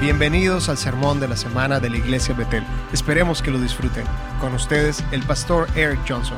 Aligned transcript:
Bienvenidos 0.00 0.68
al 0.68 0.76
sermón 0.76 1.20
de 1.20 1.28
la 1.28 1.36
semana 1.36 1.80
de 1.80 1.88
la 1.88 1.96
Iglesia 1.96 2.34
Betel. 2.34 2.64
Esperemos 2.92 3.40
que 3.40 3.50
lo 3.50 3.58
disfruten. 3.58 4.04
Con 4.40 4.52
ustedes, 4.54 5.02
el 5.12 5.22
pastor 5.22 5.66
Eric 5.76 6.00
Johnson. 6.06 6.36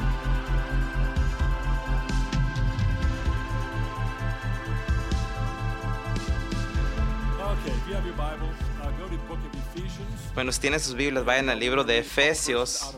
Uh. 7.38 7.54
Bueno, 10.34 10.52
si 10.52 10.60
tienen 10.60 10.78
sus 10.78 10.94
Biblias, 10.94 11.24
vayan 11.24 11.48
al 11.48 11.58
libro 11.58 11.82
de 11.82 11.98
Efesios. 11.98 12.96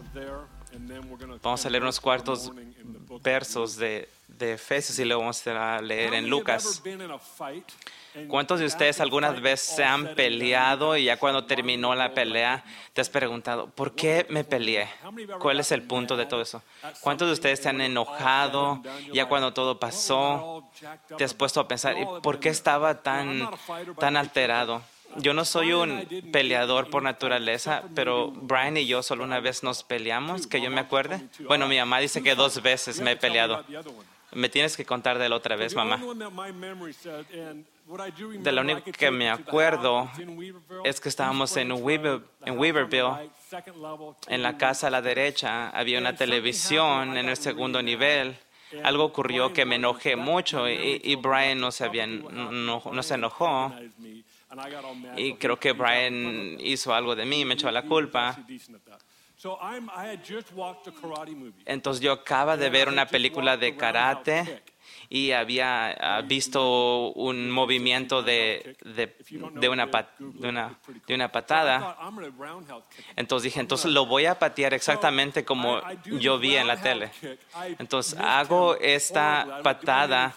Vamos 1.43 1.65
a 1.65 1.71
leer 1.71 1.83
unos 1.83 2.01
cuartos 2.01 2.53
versos 3.23 3.77
de, 3.77 4.09
de 4.39 4.53
Efesios 4.53 4.99
y 4.99 5.05
luego 5.05 5.23
vamos 5.23 5.47
a 5.47 5.81
leer 5.81 6.15
en 6.15 6.31
Lucas. 6.31 6.83
¿Cuántos 8.27 8.59
de 8.61 8.67
ustedes 8.67 9.01
algunas 9.01 9.41
veces 9.41 9.77
se 9.77 9.85
han 9.85 10.15
peleado 10.15 10.97
y 10.97 11.05
ya 11.05 11.19
cuando 11.19 11.45
terminó 11.45 11.95
la 11.95 12.15
pelea 12.15 12.65
te 12.93 13.01
has 13.01 13.09
preguntado, 13.09 13.69
¿por 13.69 13.95
qué 13.95 14.27
me 14.29 14.45
peleé? 14.45 14.89
¿Cuál 15.39 15.61
es 15.61 15.71
el 15.73 15.83
punto 15.83 16.17
de 16.17 16.27
todo 16.27 16.43
eso? 16.43 16.63
¿Cuántos 17.01 17.29
de 17.29 17.35
ustedes 17.35 17.61
se 17.61 17.69
han 17.69 17.81
enojado 17.81 18.83
ya 19.13 19.27
cuando 19.27 19.53
todo 19.53 19.79
pasó? 19.79 20.69
Te 21.17 21.25
has 21.25 21.35
puesto 21.35 21.61
a 21.61 21.69
pensar, 21.69 21.97
¿y 21.99 22.05
por 22.23 22.41
qué 22.41 22.49
estaba 22.49 23.03
tan, 23.03 23.49
tan 23.99 24.17
alterado? 24.17 24.83
Yo 25.17 25.33
no 25.33 25.45
soy 25.45 25.73
un 25.73 26.07
peleador 26.33 26.91
por 26.91 27.03
naturaleza, 27.03 27.83
pero 27.95 28.31
Brian 28.31 28.77
y 28.77 28.87
yo 28.87 29.03
solo 29.03 29.25
una 29.25 29.41
vez 29.41 29.63
nos 29.63 29.83
peleamos, 29.83 30.47
que 30.47 30.61
yo 30.61 30.71
me 30.71 30.81
acuerde. 30.81 31.23
Bueno, 31.41 31.67
mi 31.67 31.79
mamá 31.79 31.99
dice 31.99 32.23
que 32.23 32.35
dos 32.35 32.63
veces 32.63 33.01
me 33.01 33.13
he 33.13 33.17
peleado. 33.17 33.65
Me 34.33 34.49
tienes 34.49 34.77
que 34.77 34.85
contar 34.85 35.19
de 35.19 35.29
la 35.29 35.37
otra 35.37 35.57
vez, 35.57 35.75
mamá. 35.75 35.97
De 38.43 38.53
la 38.53 38.61
única 38.61 38.83
que 38.93 39.11
me 39.11 39.31
acuerdo 39.31 40.11
Es 40.85 41.01
que 41.01 41.09
estábamos 41.09 41.57
en, 41.57 41.71
Weaver- 41.73 42.23
en 42.45 42.59
Weaverville, 42.59 43.31
en 44.29 44.43
la 44.43 44.59
casa 44.59 44.89
a 44.89 44.91
la 44.91 45.01
derecha, 45.01 45.71
había 45.71 45.99
una 45.99 46.15
televisión 46.15 47.17
en 47.17 47.29
el 47.31 47.37
segundo 47.37 47.83
nivel. 47.83 48.37
Algo 48.85 49.05
ocurrió 49.05 49.51
que 49.55 49.65
me 49.65 49.77
enojé 49.77 50.15
mucho 50.17 50.69
y, 50.69 51.01
y 51.03 51.15
Brian 51.17 51.59
no 51.59 51.73
se, 51.73 51.85
había, 51.85 52.07
no, 52.07 52.83
no 52.93 53.03
se 53.03 53.15
enojó. 53.15 53.73
Y 55.17 55.35
creo 55.35 55.59
que 55.59 55.73
Brian 55.73 56.57
hizo 56.61 56.93
algo 56.95 57.17
de 57.17 57.25
mí, 57.25 57.47
me 57.47 57.55
echó 57.55 57.71
la 57.71 57.83
culpa. 57.83 58.37
Entonces 61.65 62.03
yo 62.03 62.13
acaba 62.13 62.57
de 62.57 62.71
ver 62.71 62.89
una 62.89 63.07
película 63.07 63.57
de 63.57 63.77
karate 63.77 64.63
y 65.11 65.33
había 65.33 66.23
visto 66.27 67.13
un 67.13 67.51
movimiento 67.51 68.23
de, 68.23 68.77
de, 68.85 69.17
de 69.55 69.69
una, 69.69 69.87
de, 70.19 70.49
una, 70.49 70.79
de 71.07 71.15
una 71.15 71.33
patada. 71.33 71.97
Entonces 73.17 73.45
dije, 73.45 73.61
entonces 73.61 73.91
lo 73.91 74.07
voy 74.07 74.27
a 74.27 74.39
patear 74.39 74.75
exactamente 74.75 75.45
como 75.45 75.81
yo 76.05 76.39
vi 76.39 76.57
en 76.57 76.67
la 76.67 76.81
tele. 76.81 77.11
Entonces 77.79 78.19
hago 78.19 78.77
esta 78.77 79.61
patada 79.63 80.35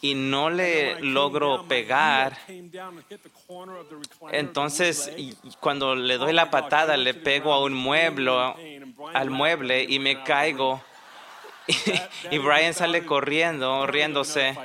y 0.00 0.14
no 0.14 0.48
le 0.48 1.00
logro 1.00 1.66
pegar. 1.68 2.38
Entonces 4.30 5.12
cuando 5.60 5.94
le 5.94 6.16
doy 6.16 6.32
la 6.32 6.50
patada 6.50 6.96
le 6.96 7.12
pego 7.12 7.52
a 7.52 7.62
un 7.62 7.74
mueble, 7.74 8.32
al 9.12 9.30
mueble 9.30 9.84
y 9.84 9.98
me 9.98 10.22
caigo. 10.22 10.82
Y 12.30 12.38
Brian 12.38 12.74
sale 12.74 13.04
corriendo, 13.04 13.86
riéndose. 13.86 14.56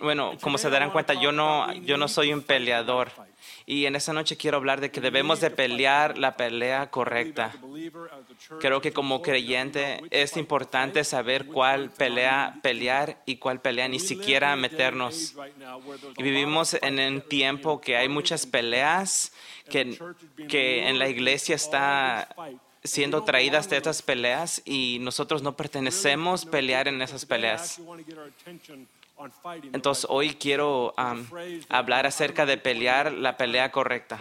Bueno, 0.00 0.32
como 0.40 0.58
se 0.58 0.68
darán 0.68 0.90
cuenta, 0.90 1.14
yo 1.14 1.30
no, 1.30 1.72
yo 1.74 1.96
no 1.96 2.08
soy 2.08 2.32
un 2.32 2.42
peleador. 2.42 3.12
Y 3.64 3.86
en 3.86 3.94
esta 3.94 4.12
noche 4.12 4.36
quiero 4.36 4.56
hablar 4.56 4.80
de 4.80 4.90
que 4.90 5.00
debemos 5.00 5.40
de 5.40 5.50
pelear 5.50 6.18
la 6.18 6.36
pelea 6.36 6.90
correcta. 6.90 7.54
Creo 8.58 8.80
que 8.80 8.92
como 8.92 9.22
creyente 9.22 10.02
es 10.10 10.36
importante 10.36 11.04
saber 11.04 11.46
cuál 11.46 11.90
pelea 11.90 12.58
pelear 12.62 13.22
y 13.26 13.36
cuál 13.36 13.60
pelea 13.60 13.86
ni 13.86 14.00
siquiera 14.00 14.56
meternos. 14.56 15.36
Y 16.16 16.22
vivimos 16.24 16.74
en 16.74 16.98
un 16.98 17.22
tiempo 17.22 17.80
que 17.80 17.96
hay 17.96 18.08
muchas 18.08 18.44
peleas, 18.44 19.32
que, 19.70 19.96
que 20.48 20.88
en 20.88 20.98
la 20.98 21.08
iglesia 21.08 21.54
está 21.54 22.28
siendo 22.86 23.24
traídas 23.24 23.68
de 23.68 23.76
estas 23.76 24.02
peleas 24.02 24.62
y 24.64 24.98
nosotros 25.00 25.42
no 25.42 25.56
pertenecemos 25.56 26.44
pelear 26.44 26.88
en 26.88 27.02
esas 27.02 27.26
peleas. 27.26 27.80
Entonces 29.72 30.06
hoy 30.08 30.34
quiero 30.34 30.94
um, 30.98 31.26
hablar 31.68 32.06
acerca 32.06 32.44
de 32.44 32.58
pelear 32.58 33.12
la 33.12 33.36
pelea 33.36 33.70
correcta. 33.72 34.20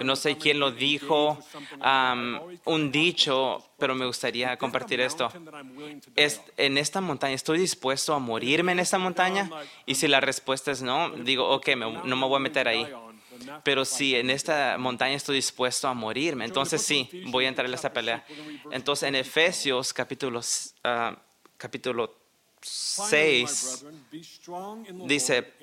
No 0.00 0.16
sé 0.16 0.36
quién 0.36 0.58
lo 0.58 0.72
dijo, 0.72 1.38
um, 1.76 2.40
un 2.64 2.90
dicho, 2.90 3.64
pero 3.78 3.94
me 3.94 4.06
gustaría 4.06 4.56
compartir 4.56 5.00
esto. 5.00 5.30
Es, 6.16 6.40
en 6.56 6.78
esta 6.78 7.00
montaña, 7.00 7.34
¿estoy 7.34 7.58
dispuesto 7.58 8.12
a 8.12 8.18
morirme 8.18 8.72
en 8.72 8.80
esta 8.80 8.98
montaña? 8.98 9.48
Y 9.86 9.94
si 9.94 10.08
la 10.08 10.20
respuesta 10.20 10.72
es 10.72 10.82
no, 10.82 11.10
digo, 11.10 11.48
ok, 11.48 11.68
no 12.04 12.16
me 12.16 12.26
voy 12.26 12.36
a 12.36 12.40
meter 12.40 12.66
ahí. 12.66 12.86
Pero 13.64 13.84
si 13.84 14.14
en 14.14 14.30
esta 14.30 14.76
montaña 14.78 15.14
estoy 15.14 15.36
dispuesto 15.36 15.88
a 15.88 15.94
morirme, 15.94 16.44
entonces 16.44 16.82
sí, 16.82 17.08
voy 17.26 17.44
a 17.44 17.48
entrar 17.48 17.66
en 17.66 17.74
esta 17.74 17.92
pelea. 17.92 18.24
Entonces 18.70 19.08
en 19.08 19.14
Efesios 19.14 19.92
capítulo, 19.92 20.40
ah, 20.84 21.16
capítulo 21.56 22.16
6 22.62 23.84
dice, 25.06 25.54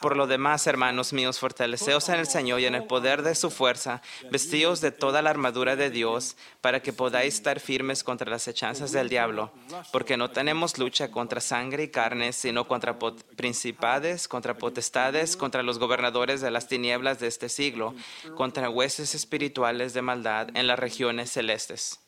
por 0.00 0.16
lo 0.16 0.26
demás, 0.26 0.66
hermanos 0.66 1.12
míos, 1.12 1.38
fortaleceos 1.38 2.08
en 2.08 2.16
el 2.16 2.26
Señor 2.26 2.60
y 2.60 2.66
en 2.66 2.74
el 2.74 2.84
poder 2.84 3.22
de 3.22 3.34
su 3.34 3.50
fuerza, 3.50 4.02
vestidos 4.30 4.80
de 4.80 4.92
toda 4.92 5.22
la 5.22 5.30
armadura 5.30 5.76
de 5.76 5.90
Dios, 5.90 6.36
para 6.60 6.80
que 6.80 6.92
podáis 6.92 7.34
estar 7.34 7.60
firmes 7.60 8.04
contra 8.04 8.30
las 8.30 8.46
hechanzas 8.48 8.92
del 8.92 9.08
diablo, 9.08 9.52
porque 9.92 10.16
no 10.16 10.30
tenemos 10.30 10.78
lucha 10.78 11.10
contra 11.10 11.40
sangre 11.40 11.84
y 11.84 11.88
carne, 11.88 12.32
sino 12.32 12.66
contra 12.66 12.98
principades, 13.36 14.28
contra 14.28 14.56
potestades, 14.56 15.36
contra 15.36 15.62
los 15.62 15.78
gobernadores 15.78 16.40
de 16.40 16.50
las 16.50 16.68
tinieblas 16.68 17.20
de 17.20 17.26
este 17.26 17.48
siglo, 17.48 17.94
contra 18.36 18.70
huesos 18.70 19.14
espirituales 19.14 19.94
de 19.94 20.02
maldad 20.02 20.48
en 20.54 20.66
las 20.66 20.78
regiones 20.78 21.30
celestes. 21.30 22.00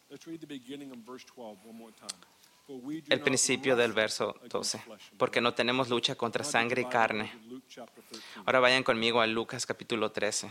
El 3.09 3.21
principio 3.21 3.75
del 3.75 3.93
verso 3.93 4.37
12, 4.49 4.81
porque 5.19 5.41
no 5.41 5.55
tenemos 5.55 5.89
lucha 5.89 6.15
contra 6.15 6.45
sangre 6.45 6.83
y 6.83 6.84
carne. 6.84 7.33
Ahora 8.44 8.60
vayan 8.60 8.82
conmigo 8.82 9.20
a 9.20 9.26
Lucas 9.26 9.66
capítulo 9.66 10.10
13. 10.10 10.50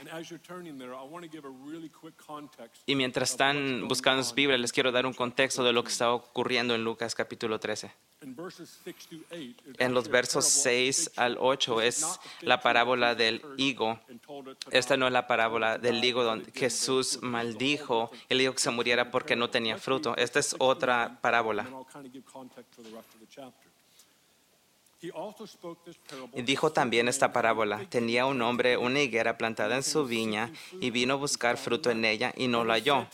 Y 2.85 2.95
mientras 2.95 3.31
están 3.31 3.87
buscando 3.87 4.23
sus 4.23 4.33
Biblias, 4.33 4.59
les 4.59 4.71
quiero 4.71 4.91
dar 4.91 5.05
un 5.05 5.13
contexto 5.13 5.63
de 5.63 5.73
lo 5.73 5.83
que 5.83 5.89
está 5.89 6.11
ocurriendo 6.11 6.75
en 6.75 6.83
Lucas 6.83 7.15
capítulo 7.15 7.59
13. 7.59 7.91
En 9.77 9.93
los 9.93 10.09
versos 10.09 10.45
6 10.45 11.11
al 11.15 11.37
8 11.39 11.81
es 11.81 12.19
la 12.41 12.59
parábola 12.61 13.15
del 13.15 13.41
higo. 13.57 13.99
Esta 14.71 14.97
no 14.97 15.07
es 15.07 15.13
la 15.13 15.25
parábola 15.25 15.77
del 15.77 16.03
higo 16.03 16.23
donde 16.23 16.51
Jesús 16.51 17.19
maldijo 17.21 18.11
le 18.29 18.39
dijo 18.39 18.53
que 18.53 18.59
se 18.59 18.71
muriera 18.71 19.09
porque 19.09 19.35
no 19.35 19.49
tenía 19.49 19.77
fruto. 19.77 20.15
Esta 20.17 20.39
es 20.39 20.55
otra 20.59 21.19
parábola. 21.21 21.65
Dijo 26.33 26.71
también 26.71 27.07
esta 27.07 27.31
parábola, 27.31 27.85
tenía 27.89 28.25
un 28.25 28.41
hombre 28.41 28.75
una 28.75 29.01
higuera 29.01 29.37
plantada 29.37 29.77
en 29.77 29.83
su 29.83 30.05
viña 30.05 30.51
y 30.81 30.91
vino 30.91 31.13
a 31.13 31.17
buscar 31.17 31.57
fruto 31.57 31.89
en 31.89 32.03
ella 32.03 32.33
y 32.35 32.47
no 32.49 32.65
lo 32.65 32.73
halló. 32.73 33.07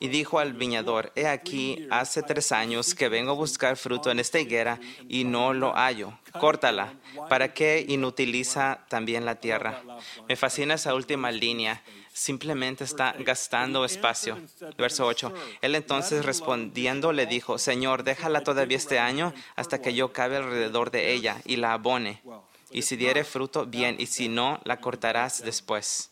Y 0.00 0.08
dijo 0.08 0.40
al 0.40 0.54
viñador, 0.54 1.12
he 1.14 1.28
aquí, 1.28 1.86
hace 1.90 2.22
tres 2.24 2.50
años 2.50 2.94
que 2.94 3.08
vengo 3.08 3.30
a 3.30 3.34
buscar 3.34 3.76
fruto 3.76 4.10
en 4.10 4.18
esta 4.18 4.40
higuera 4.40 4.80
y 5.08 5.22
no 5.24 5.52
lo 5.52 5.74
hallo. 5.74 6.18
Córtala, 6.32 6.94
¿para 7.28 7.52
qué 7.52 7.84
inutiliza 7.88 8.84
también 8.88 9.24
la 9.24 9.36
tierra? 9.36 9.82
Me 10.28 10.36
fascina 10.36 10.74
esa 10.74 10.94
última 10.94 11.30
línea. 11.30 11.82
Simplemente 12.12 12.84
está 12.84 13.14
gastando 13.18 13.84
espacio. 13.84 14.38
Verso 14.76 15.06
8. 15.06 15.32
Él 15.62 15.74
entonces 15.74 16.24
respondiendo 16.24 17.12
le 17.12 17.26
dijo, 17.26 17.58
Señor, 17.58 18.02
déjala 18.02 18.42
todavía 18.42 18.76
este 18.76 18.98
año 18.98 19.32
hasta 19.56 19.80
que 19.80 19.94
yo 19.94 20.12
cabe 20.12 20.36
alrededor 20.36 20.90
de 20.90 21.12
ella 21.12 21.40
y 21.44 21.56
la 21.56 21.72
abone. 21.72 22.22
Y 22.70 22.82
si 22.82 22.96
diere 22.96 23.24
fruto, 23.24 23.66
bien, 23.66 23.96
y 23.98 24.06
si 24.06 24.28
no, 24.28 24.60
la 24.64 24.80
cortarás 24.80 25.42
después. 25.42 26.10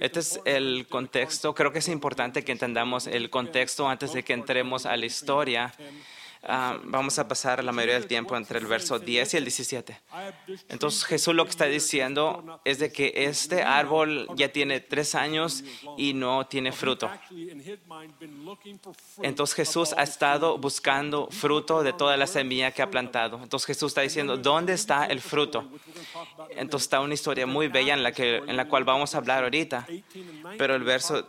Este 0.00 0.20
es 0.20 0.40
el 0.44 0.86
contexto. 0.88 1.54
Creo 1.54 1.72
que 1.72 1.80
es 1.80 1.88
importante 1.88 2.44
que 2.44 2.52
entendamos 2.52 3.06
el 3.06 3.28
contexto 3.28 3.88
antes 3.88 4.12
de 4.12 4.22
que 4.22 4.32
entremos 4.32 4.86
a 4.86 4.96
la 4.96 5.06
historia. 5.06 5.74
Ah, 6.48 6.78
vamos 6.84 7.18
a 7.18 7.26
pasar 7.26 7.62
la 7.64 7.72
mayoría 7.72 7.94
del 7.94 8.06
tiempo 8.06 8.36
entre 8.36 8.60
el 8.60 8.66
verso 8.66 8.98
10 8.98 9.34
y 9.34 9.36
el 9.36 9.44
17. 9.44 10.00
Entonces 10.68 11.04
Jesús 11.04 11.34
lo 11.34 11.44
que 11.44 11.50
está 11.50 11.64
diciendo 11.64 12.60
es 12.64 12.78
de 12.78 12.92
que 12.92 13.12
este 13.16 13.62
árbol 13.62 14.28
ya 14.36 14.52
tiene 14.52 14.80
tres 14.80 15.16
años 15.16 15.64
y 15.96 16.14
no 16.14 16.46
tiene 16.46 16.70
fruto. 16.70 17.10
Entonces 19.22 19.56
Jesús 19.56 19.94
ha 19.96 20.04
estado 20.04 20.56
buscando 20.58 21.28
fruto 21.32 21.82
de 21.82 21.92
toda 21.92 22.16
la 22.16 22.28
semilla 22.28 22.70
que 22.70 22.82
ha 22.82 22.90
plantado. 22.90 23.40
Entonces 23.42 23.66
Jesús 23.66 23.90
está 23.90 24.02
diciendo, 24.02 24.36
¿dónde 24.36 24.72
está 24.72 25.06
el 25.06 25.20
fruto? 25.20 25.68
Entonces 26.50 26.86
está 26.86 27.00
una 27.00 27.14
historia 27.14 27.46
muy 27.46 27.66
bella 27.68 27.94
en 27.94 28.02
la, 28.02 28.12
que, 28.12 28.36
en 28.36 28.56
la 28.56 28.68
cual 28.68 28.84
vamos 28.84 29.14
a 29.14 29.18
hablar 29.18 29.42
ahorita. 29.42 29.86
Pero 30.58 30.76
el 30.76 30.84
verso 30.84 31.26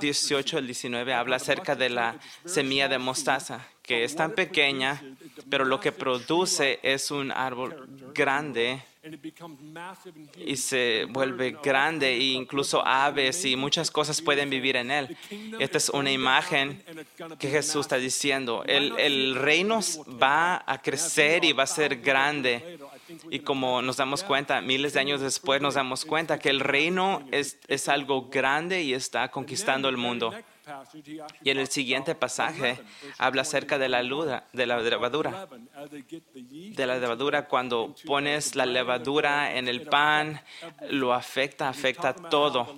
18 0.00 0.58
al 0.58 0.66
19 0.66 1.12
habla 1.12 1.36
acerca 1.36 1.74
de 1.74 1.90
la 1.90 2.18
semilla 2.44 2.88
de 2.88 2.98
mostaza, 2.98 3.66
que 3.82 4.04
es 4.04 4.14
tan 4.14 4.32
pequeña, 4.32 5.02
pero 5.48 5.64
lo 5.64 5.80
que 5.80 5.92
produce 5.92 6.78
es 6.82 7.10
un 7.10 7.32
árbol 7.32 7.88
grande 8.14 8.82
y 10.36 10.56
se 10.56 11.06
vuelve 11.08 11.56
grande 11.62 12.12
e 12.12 12.32
incluso 12.32 12.86
aves 12.86 13.44
y 13.46 13.56
muchas 13.56 13.90
cosas 13.90 14.20
pueden 14.20 14.50
vivir 14.50 14.76
en 14.76 14.90
él. 14.90 15.16
Esta 15.58 15.78
es 15.78 15.88
una 15.88 16.12
imagen 16.12 16.84
que 17.38 17.48
Jesús 17.48 17.86
está 17.86 17.96
diciendo. 17.96 18.62
El, 18.66 18.98
el 18.98 19.34
reino 19.36 19.80
va 20.22 20.62
a 20.66 20.82
crecer 20.82 21.44
y 21.44 21.52
va 21.52 21.62
a 21.62 21.66
ser 21.66 22.00
grande. 22.00 22.78
Y 23.30 23.40
como 23.40 23.80
nos 23.80 23.96
damos 23.96 24.22
cuenta, 24.22 24.60
miles 24.60 24.92
de 24.92 25.00
años 25.00 25.20
después 25.20 25.62
nos 25.62 25.74
damos 25.74 26.04
cuenta 26.04 26.38
que 26.38 26.50
el 26.50 26.60
reino 26.60 27.26
es, 27.32 27.58
es 27.68 27.88
algo 27.88 28.28
grande 28.28 28.82
y 28.82 28.92
está 28.92 29.30
conquistando 29.30 29.88
el 29.88 29.96
mundo. 29.96 30.34
Y 31.42 31.50
en 31.50 31.58
el 31.58 31.68
siguiente 31.68 32.14
pasaje 32.14 32.78
habla 33.18 33.42
acerca 33.42 33.78
de 33.78 33.88
la, 33.88 34.02
luda, 34.02 34.44
de 34.52 34.66
la 34.66 34.80
levadura. 34.80 35.48
De 36.50 36.86
la 36.86 36.98
levadura, 36.98 37.46
cuando 37.48 37.94
pones 38.06 38.54
la 38.54 38.66
levadura 38.66 39.54
en 39.56 39.68
el 39.68 39.82
pan, 39.82 40.40
lo 40.90 41.12
afecta, 41.12 41.68
afecta 41.68 42.14
todo. 42.14 42.74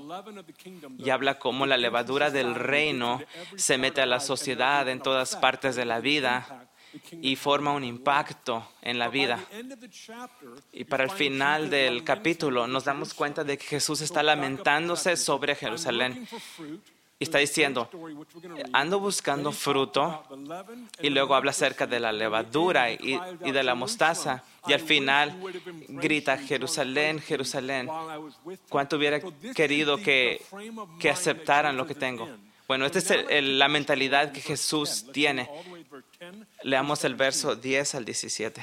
Y 0.98 1.10
habla 1.10 1.38
cómo 1.38 1.66
la 1.66 1.76
levadura 1.76 2.30
del 2.30 2.54
reino 2.54 3.20
se 3.56 3.78
mete 3.78 4.00
a 4.00 4.06
la 4.06 4.20
sociedad 4.20 4.88
en 4.88 5.00
todas 5.00 5.36
partes 5.36 5.76
de 5.76 5.84
la 5.84 6.00
vida 6.00 6.68
y 7.10 7.36
forma 7.36 7.72
un 7.72 7.84
impacto 7.84 8.68
en 8.82 8.98
la 8.98 9.08
vida. 9.08 9.38
Y 10.72 10.84
para 10.84 11.04
el 11.04 11.10
final 11.10 11.70
del 11.70 12.04
capítulo 12.04 12.66
nos 12.66 12.84
damos 12.84 13.14
cuenta 13.14 13.44
de 13.44 13.56
que 13.56 13.64
Jesús 13.64 14.00
está 14.00 14.22
lamentándose 14.22 15.16
sobre 15.16 15.54
Jerusalén 15.54 16.28
y 17.22 17.24
está 17.24 17.38
diciendo, 17.38 17.88
ando 18.72 18.98
buscando 18.98 19.52
fruto 19.52 20.24
y 21.00 21.08
luego 21.08 21.36
habla 21.36 21.52
acerca 21.52 21.86
de 21.86 22.00
la 22.00 22.10
levadura 22.10 22.90
y, 22.90 23.16
de 23.40 23.62
la 23.62 23.76
mostaza. 23.76 24.42
Y 24.66 24.72
al 24.72 24.80
final 24.80 25.38
grita, 25.86 26.36
Jerusalén, 26.36 27.20
Jerusalén, 27.20 27.88
¿cuánto 28.68 28.96
hubiera 28.96 29.20
querido 29.54 29.98
que, 29.98 30.42
que 30.98 31.10
aceptaran 31.10 31.76
lo 31.76 31.86
que 31.86 31.94
tengo? 31.94 32.28
Bueno, 32.66 32.86
esta 32.86 32.98
es 32.98 33.44
la 33.44 33.68
mentalidad 33.68 34.32
que 34.32 34.40
Jesús 34.40 35.06
tiene. 35.12 35.48
Leamos 36.62 37.04
el 37.04 37.14
verso 37.14 37.54
10 37.54 37.96
al 37.96 38.04
17. 38.04 38.62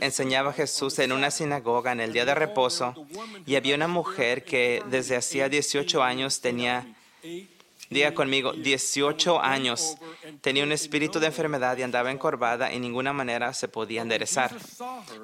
Enseñaba 0.00 0.52
Jesús 0.52 0.98
en 0.98 1.12
una 1.12 1.30
sinagoga 1.30 1.92
en 1.92 2.00
el 2.00 2.12
día 2.12 2.24
de 2.24 2.34
reposo 2.34 2.94
y 3.46 3.56
había 3.56 3.76
una 3.76 3.88
mujer 3.88 4.44
que 4.44 4.82
desde 4.90 5.16
hacía 5.16 5.48
18 5.48 6.02
años 6.02 6.40
tenía 6.40 6.86
Diga 7.90 8.14
conmigo, 8.14 8.52
18 8.52 9.40
años. 9.40 9.96
Tenía 10.40 10.64
un 10.64 10.72
espíritu 10.72 11.20
de 11.20 11.26
enfermedad 11.26 11.76
y 11.76 11.82
andaba 11.82 12.10
encorvada 12.10 12.72
y 12.72 12.76
en 12.76 12.82
ninguna 12.82 13.12
manera 13.12 13.52
se 13.52 13.68
podía 13.68 14.02
enderezar. 14.02 14.56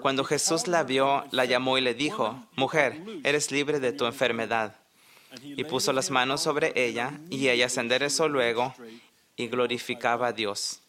Cuando 0.01 0.25
Jesús 0.25 0.69
la 0.69 0.83
vio, 0.83 1.25
la 1.31 1.47
llamó 1.47 1.79
y 1.79 1.81
le 1.81 1.95
dijo, 1.95 2.43
Mujer, 2.57 3.03
eres 3.25 3.51
libre 3.51 3.81
de 3.81 3.93
tu 3.93 4.05
enfermedad. 4.07 4.77
Y 5.43 5.65
puso 5.65 5.93
las 5.93 6.11
manos 6.11 6.43
sobre 6.43 6.73
ella 6.75 7.19
y 7.31 7.49
ella 7.49 7.69
se 7.69 7.81
enderezó 7.81 8.29
luego 8.29 8.75
y 9.37 9.49
glorificaba 9.49 10.29
a 10.29 10.33
Dios. 10.33 10.81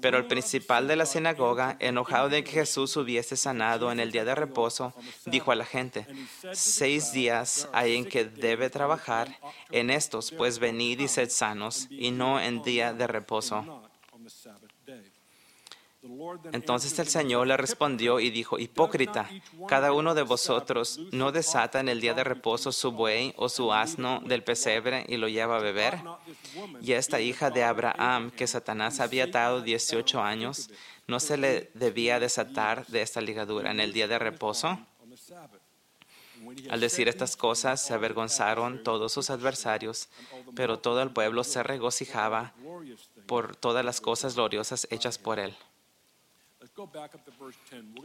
Pero 0.00 0.18
el 0.18 0.26
principal 0.26 0.88
de 0.88 0.96
la 0.96 1.06
sinagoga, 1.06 1.76
enojado 1.78 2.28
de 2.28 2.42
que 2.42 2.52
Jesús 2.52 2.96
hubiese 2.96 3.36
sanado 3.36 3.92
en 3.92 4.00
el 4.00 4.10
día 4.10 4.24
de 4.24 4.34
reposo, 4.34 4.94
dijo 5.26 5.52
a 5.52 5.56
la 5.56 5.64
gente, 5.64 6.06
seis 6.52 7.12
días 7.12 7.68
hay 7.72 7.96
en 7.96 8.04
que 8.04 8.24
debe 8.24 8.70
trabajar, 8.70 9.38
en 9.70 9.90
estos 9.90 10.32
pues 10.32 10.58
venid 10.58 11.00
y 11.00 11.08
sed 11.08 11.30
sanos, 11.30 11.86
y 11.90 12.10
no 12.10 12.40
en 12.40 12.62
día 12.62 12.92
de 12.92 13.06
reposo. 13.06 13.89
Entonces 16.52 16.98
el 16.98 17.08
Señor 17.08 17.46
le 17.46 17.56
respondió 17.56 18.20
y 18.20 18.30
dijo, 18.30 18.58
Hipócrita, 18.58 19.28
cada 19.68 19.92
uno 19.92 20.14
de 20.14 20.22
vosotros 20.22 20.98
no 21.12 21.32
desata 21.32 21.80
en 21.80 21.88
el 21.88 22.00
día 22.00 22.14
de 22.14 22.24
reposo 22.24 22.72
su 22.72 22.92
buey 22.92 23.32
o 23.36 23.48
su 23.48 23.72
asno 23.72 24.20
del 24.24 24.42
pesebre 24.42 25.04
y 25.08 25.16
lo 25.16 25.28
lleva 25.28 25.56
a 25.56 25.60
beber. 25.60 25.98
Y 26.80 26.92
esta 26.92 27.20
hija 27.20 27.50
de 27.50 27.64
Abraham, 27.64 28.30
que 28.30 28.46
Satanás 28.46 29.00
había 29.00 29.24
atado 29.24 29.60
18 29.60 30.22
años, 30.22 30.70
¿no 31.06 31.20
se 31.20 31.36
le 31.36 31.70
debía 31.74 32.20
desatar 32.20 32.86
de 32.86 33.02
esta 33.02 33.20
ligadura 33.20 33.70
en 33.70 33.80
el 33.80 33.92
día 33.92 34.08
de 34.08 34.18
reposo? 34.18 34.78
Al 36.70 36.80
decir 36.80 37.08
estas 37.08 37.36
cosas 37.36 37.82
se 37.82 37.94
avergonzaron 37.94 38.82
todos 38.82 39.12
sus 39.12 39.30
adversarios, 39.30 40.08
pero 40.54 40.78
todo 40.78 41.02
el 41.02 41.10
pueblo 41.10 41.44
se 41.44 41.62
regocijaba 41.62 42.54
por 43.26 43.56
todas 43.56 43.84
las 43.84 44.00
cosas 44.00 44.34
gloriosas 44.34 44.88
hechas 44.90 45.18
por 45.18 45.38
él. 45.38 45.56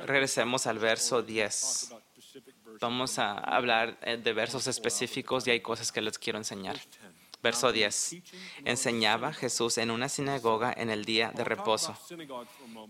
Regresemos 0.06 0.66
al 0.68 0.80
verso 0.80 1.22
10. 1.22 1.94
Vamos 2.80 3.20
a 3.20 3.38
hablar 3.38 3.98
eh, 4.02 4.18
de 4.18 4.34
versos 4.34 4.68
específicos 4.68 5.46
y 5.48 5.52
hay 5.52 5.62
cosas 5.62 5.92
que 5.92 6.02
les 6.02 6.18
quiero 6.18 6.38
enseñar. 6.38 6.80
Verso 7.46 7.72
10. 7.72 8.24
Enseñaba 8.66 9.32
Jesús 9.32 9.78
en 9.78 9.92
una 9.92 10.10
sinagoga 10.10 10.74
en 10.76 10.90
el 10.90 11.06
día 11.06 11.32
de 11.32 11.44
reposo. 11.44 11.96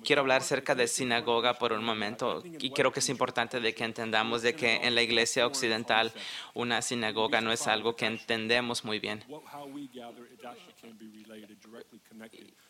Quiero 0.05 0.21
hablar 0.21 0.39
acerca 0.39 0.75
de 0.75 0.87
sinagoga 0.87 1.55
por 1.55 1.73
un 1.73 1.83
momento 1.83 2.41
y 2.45 2.69
creo 2.69 2.93
que 2.93 3.01
es 3.01 3.09
importante 3.09 3.59
de 3.59 3.75
que 3.75 3.83
entendamos 3.83 4.43
de 4.43 4.55
que 4.55 4.75
en 4.77 4.95
la 4.95 5.01
iglesia 5.01 5.45
occidental 5.45 6.13
una 6.53 6.81
sinagoga 6.81 7.41
no 7.41 7.51
es 7.51 7.67
algo 7.67 7.97
que 7.97 8.05
entendemos 8.05 8.85
muy 8.85 8.99
bien. 8.99 9.25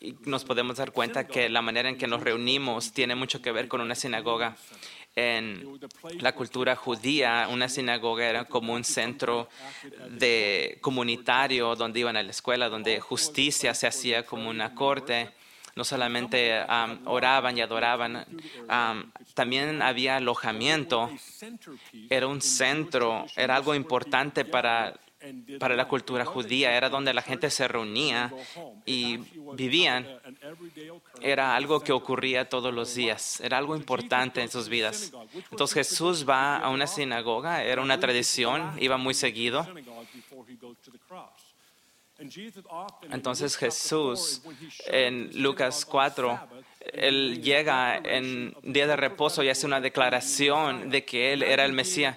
Y 0.00 0.16
nos 0.24 0.44
podemos 0.44 0.78
dar 0.78 0.90
cuenta 0.90 1.28
que 1.28 1.48
la 1.48 1.62
manera 1.62 1.88
en 1.88 1.98
que 1.98 2.08
nos 2.08 2.20
reunimos 2.20 2.90
tiene 2.90 3.14
mucho 3.14 3.40
que 3.40 3.52
ver 3.52 3.68
con 3.68 3.80
una 3.80 3.94
sinagoga 3.94 4.56
en 5.16 5.80
la 6.20 6.32
cultura 6.32 6.76
judía, 6.76 7.48
una 7.50 7.70
sinagoga 7.70 8.28
era 8.28 8.44
como 8.44 8.74
un 8.74 8.84
centro 8.84 9.48
de 10.10 10.78
comunitario 10.82 11.74
donde 11.74 12.00
iban 12.00 12.18
a 12.18 12.22
la 12.22 12.30
escuela, 12.30 12.68
donde 12.68 13.00
justicia 13.00 13.72
se 13.72 13.86
hacía 13.86 14.24
como 14.24 14.50
una 14.50 14.74
corte. 14.74 15.30
No 15.74 15.84
solamente 15.84 16.58
oraban 17.04 17.58
y 17.58 17.60
adoraban, 17.60 18.26
también 19.34 19.82
había 19.82 20.16
alojamiento. 20.16 21.10
Era 22.08 22.26
un 22.26 22.40
centro, 22.40 23.26
era 23.36 23.56
algo 23.56 23.74
importante 23.74 24.44
para 24.44 24.98
para 25.58 25.74
la 25.74 25.88
cultura 25.88 26.24
judía, 26.24 26.76
era 26.76 26.88
donde 26.88 27.12
la 27.12 27.22
gente 27.22 27.50
se 27.50 27.66
reunía 27.66 28.32
y 28.84 29.18
vivían. 29.54 30.06
Era 31.20 31.56
algo 31.56 31.80
que 31.80 31.92
ocurría 31.92 32.48
todos 32.48 32.72
los 32.72 32.94
días, 32.94 33.40
era 33.40 33.58
algo 33.58 33.76
importante 33.76 34.40
en 34.42 34.48
sus 34.48 34.68
vidas. 34.68 35.12
Entonces 35.50 35.74
Jesús 35.74 36.28
va 36.28 36.58
a 36.58 36.68
una 36.70 36.86
sinagoga, 36.86 37.62
era 37.62 37.82
una 37.82 37.98
tradición, 37.98 38.76
iba 38.78 38.96
muy 38.96 39.14
seguido. 39.14 39.66
Entonces 43.10 43.56
Jesús 43.56 44.42
en 44.86 45.42
Lucas 45.42 45.84
4 45.84 46.55
él 46.92 47.42
llega 47.42 47.96
en 47.96 48.54
día 48.62 48.86
de 48.86 48.96
reposo 48.96 49.42
y 49.42 49.48
hace 49.48 49.66
una 49.66 49.80
declaración 49.80 50.90
de 50.90 51.04
que 51.04 51.32
él 51.32 51.42
era 51.42 51.64
el 51.64 51.72
Mesías. 51.72 52.16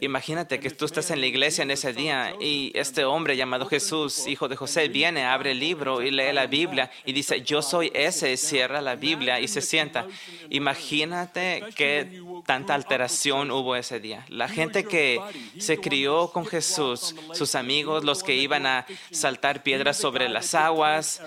Imagínate 0.00 0.60
que 0.60 0.70
tú 0.70 0.84
estás 0.84 1.10
en 1.10 1.20
la 1.20 1.26
iglesia 1.26 1.62
en 1.62 1.70
ese 1.70 1.92
día 1.92 2.34
y 2.40 2.72
este 2.74 3.04
hombre 3.04 3.36
llamado 3.36 3.66
Jesús, 3.66 4.26
hijo 4.26 4.48
de 4.48 4.56
José, 4.56 4.88
viene, 4.88 5.24
abre 5.24 5.52
el 5.52 5.60
libro 5.60 6.02
y 6.02 6.10
lee 6.10 6.32
la 6.32 6.46
Biblia 6.46 6.90
y 7.04 7.12
dice, 7.12 7.42
yo 7.42 7.62
soy 7.62 7.90
ese, 7.94 8.36
cierra 8.36 8.80
la 8.80 8.96
Biblia 8.96 9.40
y 9.40 9.48
se 9.48 9.60
sienta. 9.60 10.06
Imagínate 10.50 11.64
qué 11.74 12.22
tanta 12.46 12.74
alteración 12.74 13.50
hubo 13.50 13.76
ese 13.76 14.00
día. 14.00 14.24
La 14.28 14.48
gente 14.48 14.84
que 14.84 15.20
se 15.58 15.78
crió 15.78 16.30
con 16.32 16.46
Jesús, 16.46 17.14
sus 17.32 17.54
amigos, 17.54 18.04
los 18.04 18.22
que 18.22 18.34
iban 18.34 18.66
a 18.66 18.86
saltar 19.10 19.62
piedras 19.62 19.96
sobre 19.96 20.28
las 20.28 20.54
aguas, 20.54 21.22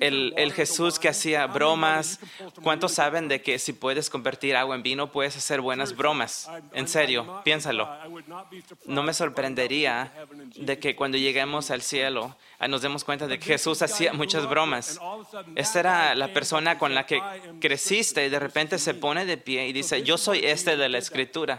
el 0.00 0.52
Jesús 0.54 0.98
que 0.98 1.08
hacía 1.08 1.46
bromas. 1.64 2.20
¿Cuántos 2.62 2.92
saben 2.92 3.28
de 3.28 3.40
que 3.40 3.58
si 3.58 3.72
puedes 3.72 4.10
convertir 4.10 4.54
agua 4.54 4.76
en 4.76 4.82
vino, 4.82 5.10
puedes 5.10 5.36
hacer 5.36 5.60
buenas 5.60 5.96
bromas? 5.96 6.50
En 6.72 6.88
serio, 6.88 7.40
piénsalo. 7.44 7.88
No 8.86 9.02
me 9.02 9.14
sorprendería 9.14 10.12
de 10.56 10.78
que 10.78 10.94
cuando 10.94 11.16
lleguemos 11.16 11.70
al 11.70 11.80
cielo 11.80 12.36
ah, 12.58 12.68
nos 12.68 12.82
demos 12.82 13.04
cuenta 13.04 13.26
de 13.26 13.38
que 13.38 13.46
Jesús 13.46 13.80
hacía 13.82 14.12
muchas 14.12 14.48
bromas. 14.48 15.00
Esta 15.56 15.80
era 15.80 16.14
la 16.14 16.32
persona 16.32 16.78
con 16.78 16.94
la 16.94 17.06
que 17.06 17.20
creciste 17.60 18.26
y 18.26 18.28
de 18.28 18.38
repente 18.38 18.78
se 18.78 18.94
pone 18.94 19.24
de 19.24 19.38
pie 19.38 19.66
y 19.68 19.72
dice, 19.72 20.02
yo 20.02 20.18
soy 20.18 20.40
este 20.44 20.76
de 20.76 20.88
la 20.88 20.98
escritura. 20.98 21.58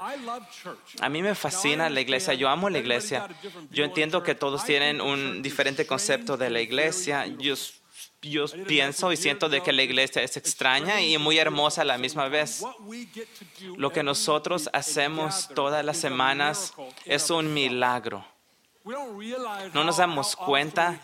A 1.02 1.10
mí 1.10 1.22
me 1.22 1.34
fascina 1.34 1.90
la 1.90 2.02
iglesia, 2.02 2.34
yo 2.36 2.50
amo 2.50 2.70
la 2.70 2.78
iglesia. 2.78 3.28
Yo 3.72 3.84
entiendo 3.84 4.22
que 4.22 4.36
todos 4.36 4.66
tienen 4.66 5.02
un 5.02 5.42
diferente 5.42 5.88
concepto 5.88 6.38
de 6.38 6.50
la 6.50 6.62
iglesia. 6.62 7.26
Yo, 7.26 7.56
yo 8.22 8.46
pienso 8.68 9.12
y 9.12 9.18
siento 9.18 9.50
de 9.50 9.62
que 9.62 9.74
la 9.74 9.84
iglesia 9.84 10.22
es 10.22 10.38
extraña 10.38 11.02
y 11.02 11.18
muy 11.18 11.38
hermosa 11.38 11.82
a 11.82 11.86
la 11.86 11.98
misma 11.98 12.28
vez. 12.28 12.64
Lo 13.78 13.92
que 13.92 14.04
nosotros 14.04 14.70
hacemos 14.74 15.50
todas 15.54 15.86
las 15.86 15.98
semanas 15.98 16.74
es 17.06 17.30
un 17.30 17.54
milagro. 17.54 18.26
No 19.74 19.84
nos 19.84 19.98
damos 19.98 20.36
cuenta 20.36 21.00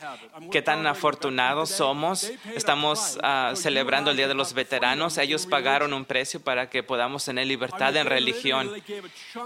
qué 0.52 0.62
tan 0.62 0.86
afortunados 0.86 1.72
somos. 1.72 2.32
Estamos 2.54 3.18
ah, 3.24 3.54
celebrando 3.56 4.12
el 4.12 4.18
Día 4.18 4.28
de 4.28 4.36
los 4.36 4.54
Veteranos. 4.54 5.18
Ellos 5.18 5.48
pagaron 5.48 5.92
un 5.92 6.06
precio 6.06 6.40
para 6.40 6.70
que 6.70 6.84
podamos 6.84 7.26
tener 7.26 7.48
libertad 7.48 7.96
en 7.96 8.06
religión. 8.06 8.72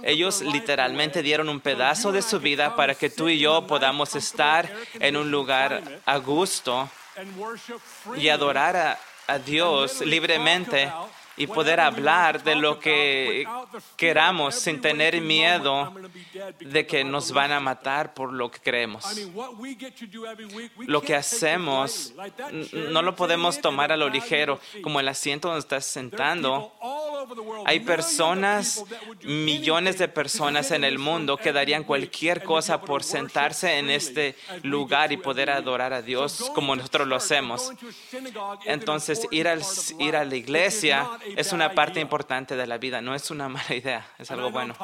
Ellos 0.04 0.42
literalmente 0.42 1.24
dieron 1.24 1.48
un 1.48 1.62
pedazo 1.62 2.12
de 2.12 2.22
su 2.22 2.42
vida 2.42 2.76
para 2.76 2.96
que 2.96 3.10
tú 3.10 3.30
y 3.30 3.40
yo 3.40 3.68
podamos 3.68 4.16
estar 4.16 4.70
en 5.00 5.16
un 5.16 5.32
lugar 5.32 6.02
a 6.06 6.18
gusto 6.18 6.90
y 8.18 8.30
adorar 8.30 9.00
a 9.28 9.40
Dios 9.40 10.02
libremente 10.02 10.92
y 11.38 11.48
poder 11.48 11.80
hablar 11.80 12.44
de 12.44 12.56
lo 12.56 12.80
que 12.80 13.48
queramos 13.98 14.56
sin 14.56 14.82
tener 14.82 15.20
miedo 15.22 15.94
de 16.60 16.86
que 16.88 17.04
nos 17.04 17.32
van 17.32 17.52
a 17.52 17.60
matar 17.60 18.14
por 18.14 18.32
lo 18.32 18.50
que 18.50 18.60
creemos. 18.60 19.06
Lo 20.80 21.02
que 21.02 21.16
hacemos 21.16 22.14
no 22.92 23.02
lo 23.02 23.16
podemos 23.16 23.60
tomar 23.60 23.92
a 23.92 23.98
lo 23.98 24.10
ligero, 24.10 24.60
como 24.82 25.00
el 25.00 25.08
asiento 25.08 25.50
donde 25.50 25.60
estás 25.60 25.86
sentando. 25.86 26.72
Hay 27.66 27.80
personas, 27.82 28.84
millones 29.24 29.98
de 29.98 30.08
personas 30.08 30.72
en 30.72 30.84
el 30.84 31.00
mundo 31.00 31.38
que 31.38 31.52
darían 31.52 31.84
cualquier 31.84 32.44
cosa 32.44 32.82
por 32.82 33.04
sentarse 33.04 33.78
en 33.80 33.90
este 33.90 34.36
lugar 34.64 35.12
y 35.12 35.18
poder 35.18 35.50
adorar 35.50 35.94
a 35.94 36.02
Dios 36.02 36.52
como 36.54 36.76
nosotros 36.76 37.08
lo 37.08 37.16
hacemos. 37.16 37.72
Entonces, 38.66 39.28
ir, 39.32 39.48
al, 39.48 39.62
ir 40.00 40.16
a 40.16 40.26
la 40.26 40.36
iglesia 40.36 41.10
es 41.36 41.54
una 41.54 41.74
parte 41.74 42.00
importante 42.00 42.56
de 42.56 42.68
la 42.68 42.78
vida, 42.78 43.02
no 43.02 43.16
es 43.16 43.32
una 43.32 43.50
mala 43.50 43.76
idea, 43.76 44.08
es 44.18 44.30
algo 44.32 44.52
bueno. 44.52 44.76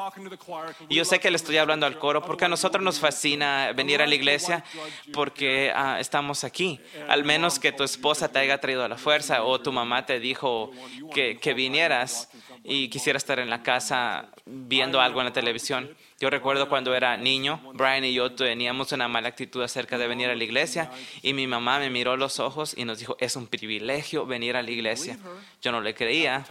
Y 0.88 0.96
yo 0.96 1.04
sé 1.04 1.20
que 1.20 1.30
le 1.30 1.36
estoy 1.36 1.56
hablando 1.58 1.86
al 1.86 1.98
coro 1.98 2.22
porque 2.22 2.44
a 2.44 2.48
nosotros 2.48 2.82
nos 2.82 3.00
fascina 3.00 3.72
venir 3.74 4.02
a 4.02 4.06
la 4.06 4.14
iglesia 4.14 4.64
porque 5.12 5.72
ah, 5.74 5.98
estamos 6.00 6.44
aquí. 6.44 6.80
Al 7.08 7.24
menos 7.24 7.58
que 7.58 7.72
tu 7.72 7.84
esposa 7.84 8.30
te 8.30 8.38
haya 8.38 8.58
traído 8.58 8.84
a 8.84 8.88
la 8.88 8.96
fuerza 8.96 9.44
o 9.44 9.60
tu 9.60 9.72
mamá 9.72 10.06
te 10.06 10.20
dijo 10.20 10.70
que, 11.14 11.38
que 11.38 11.54
vinieras 11.54 12.28
y 12.64 12.88
quisiera 12.88 13.16
estar 13.16 13.38
en 13.38 13.50
la 13.50 13.62
casa 13.62 14.28
viendo 14.46 15.00
algo 15.00 15.20
en 15.20 15.26
la 15.26 15.32
televisión. 15.32 15.94
Yo 16.22 16.30
recuerdo 16.30 16.68
cuando 16.68 16.94
era 16.94 17.16
niño, 17.16 17.60
Brian 17.74 18.04
y 18.04 18.14
yo 18.14 18.30
teníamos 18.30 18.92
una 18.92 19.08
mala 19.08 19.26
actitud 19.26 19.60
acerca 19.60 19.98
de 19.98 20.06
venir 20.06 20.30
a 20.30 20.36
la 20.36 20.44
iglesia 20.44 20.88
y 21.20 21.32
mi 21.32 21.48
mamá 21.48 21.80
me 21.80 21.90
miró 21.90 22.16
los 22.16 22.38
ojos 22.38 22.74
y 22.78 22.84
nos 22.84 23.00
dijo, 23.00 23.16
es 23.18 23.34
un 23.34 23.48
privilegio 23.48 24.24
venir 24.24 24.56
a 24.56 24.62
la 24.62 24.70
iglesia. 24.70 25.18
Yo 25.60 25.72
no 25.72 25.80
le 25.80 25.94
creía. 25.94 26.46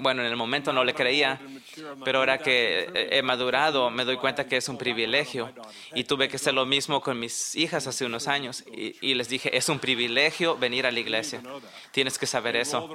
Bueno, 0.00 0.22
en 0.22 0.28
el 0.28 0.36
momento 0.36 0.72
no 0.72 0.82
le 0.82 0.94
creía, 0.94 1.40
pero 2.04 2.18
ahora 2.18 2.38
que 2.38 3.08
he 3.12 3.22
madurado 3.22 3.88
me 3.88 4.04
doy 4.04 4.16
cuenta 4.16 4.48
que 4.48 4.56
es 4.56 4.68
un 4.68 4.78
privilegio. 4.78 5.52
Y 5.94 6.02
tuve 6.02 6.28
que 6.28 6.34
hacer 6.34 6.52
lo 6.52 6.66
mismo 6.66 7.00
con 7.00 7.20
mis 7.20 7.54
hijas 7.54 7.86
hace 7.86 8.04
unos 8.04 8.26
años. 8.26 8.64
Y, 8.66 9.14
les 9.14 9.28
dije, 9.28 9.56
es 9.56 9.68
un 9.68 9.78
privilegio 9.78 10.56
venir 10.56 10.86
a 10.86 10.90
la 10.90 10.98
iglesia. 10.98 11.40
Tienes 11.92 12.18
que 12.18 12.26
saber 12.26 12.56
eso. 12.56 12.90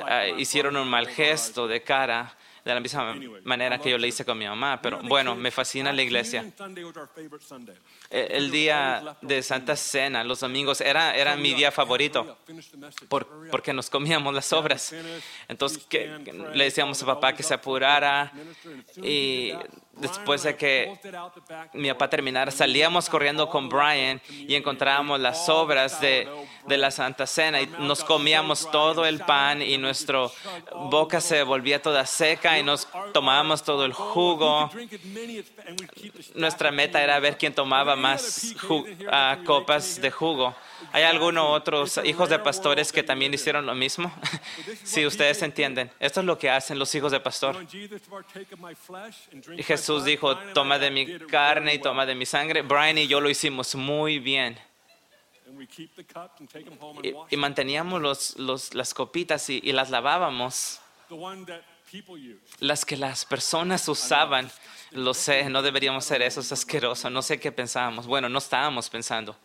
Ah, 0.00 0.26
hicieron 0.26 0.76
un 0.76 0.88
mal 0.88 1.06
gesto 1.06 1.68
de 1.68 1.80
cara 1.80 2.34
de 2.64 2.74
la 2.74 2.80
misma 2.80 3.14
manera 3.44 3.78
que 3.78 3.90
yo 3.90 3.98
le 3.98 4.08
hice 4.08 4.24
con 4.24 4.38
mi 4.38 4.46
mamá. 4.46 4.80
Pero 4.82 5.00
bueno, 5.02 5.34
me 5.34 5.50
fascina 5.50 5.92
la 5.92 6.02
iglesia. 6.02 6.44
E, 8.10 8.28
el 8.30 8.50
día 8.50 9.16
de 9.22 9.42
Santa 9.42 9.76
Cena, 9.76 10.22
los 10.24 10.40
domingos, 10.40 10.80
era, 10.80 11.16
era 11.16 11.36
mi 11.36 11.54
día 11.54 11.70
favorito 11.72 12.38
porque 13.50 13.72
nos 13.72 13.90
comíamos 13.90 14.34
las 14.34 14.52
obras. 14.52 14.94
Entonces 15.48 15.86
le 16.54 16.64
decíamos 16.64 17.02
a 17.02 17.06
papá 17.06 17.34
que 17.34 17.42
se 17.42 17.54
apurara 17.54 18.32
y 19.02 19.52
después 19.94 20.42
de 20.42 20.56
que 20.56 20.98
mi 21.74 21.88
papá 21.88 22.08
terminara, 22.08 22.50
salíamos 22.50 23.08
corriendo 23.08 23.48
con 23.48 23.68
Brian 23.68 24.20
y 24.30 24.54
encontrábamos 24.54 25.20
las 25.20 25.48
obras 25.48 26.00
de, 26.00 26.28
de, 26.66 26.76
la 26.78 26.90
Santa 26.90 27.26
Cena 27.26 27.60
y 27.60 27.66
nos 27.66 28.02
comíamos 28.04 28.70
todo 28.70 29.04
el 29.04 29.20
pan 29.20 29.62
y 29.62 29.78
nuestra 29.78 30.12
boca 30.74 31.20
se 31.20 31.42
volvía 31.42 31.80
toda 31.80 32.06
seca 32.06 32.51
y 32.58 32.62
nos 32.62 32.88
tomábamos 33.12 33.62
todo 33.62 33.84
el 33.84 33.92
jugo. 33.92 34.70
Nuestra 36.34 36.70
meta 36.70 37.02
era 37.02 37.18
ver 37.20 37.38
quién 37.38 37.54
tomaba 37.54 37.96
más 37.96 38.54
ah, 39.10 39.38
copas 39.44 40.00
de 40.00 40.10
jugo. 40.10 40.54
¿Hay 40.92 41.04
algunos 41.04 41.46
otros 41.48 42.00
hijos 42.04 42.28
de 42.28 42.38
pastores 42.38 42.92
que 42.92 43.02
también 43.02 43.32
hicieron 43.32 43.66
lo 43.66 43.74
mismo? 43.74 44.12
Si 44.84 45.06
ustedes 45.06 45.40
entienden. 45.42 45.90
Esto 46.00 46.20
es 46.20 46.26
lo 46.26 46.38
que 46.38 46.50
hacen 46.50 46.78
los 46.78 46.94
hijos 46.94 47.12
de 47.12 47.20
pastor. 47.20 47.56
Y 49.56 49.62
Jesús 49.62 50.04
dijo, 50.04 50.36
toma 50.54 50.78
de 50.78 50.90
mi 50.90 51.18
carne 51.20 51.74
y 51.74 51.78
toma 51.78 52.04
de 52.04 52.14
mi 52.14 52.26
sangre. 52.26 52.62
Brian 52.62 52.98
y 52.98 53.06
yo 53.06 53.20
lo 53.20 53.30
hicimos 53.30 53.74
muy 53.74 54.18
bien. 54.18 54.58
Y, 57.30 57.36
manteníamos 57.36 58.36
las 58.74 58.94
copitas 58.94 59.48
y, 59.50 59.60
y 59.62 59.72
las 59.72 59.90
lavábamos. 59.90 60.80
Las 62.60 62.84
que 62.84 62.96
las 62.96 63.24
personas 63.24 63.88
usaban. 63.88 64.50
Lo 64.92 65.14
sé, 65.14 65.48
no 65.48 65.62
deberíamos 65.62 66.04
ser 66.04 66.22
eso, 66.22 66.40
es 66.40 66.52
asqueroso. 66.52 67.10
No 67.10 67.22
sé 67.22 67.38
qué 67.40 67.52
pensábamos. 67.52 68.06
Bueno, 68.06 68.28
no 68.28 68.38
estábamos 68.38 68.88
pensando. 68.90 69.36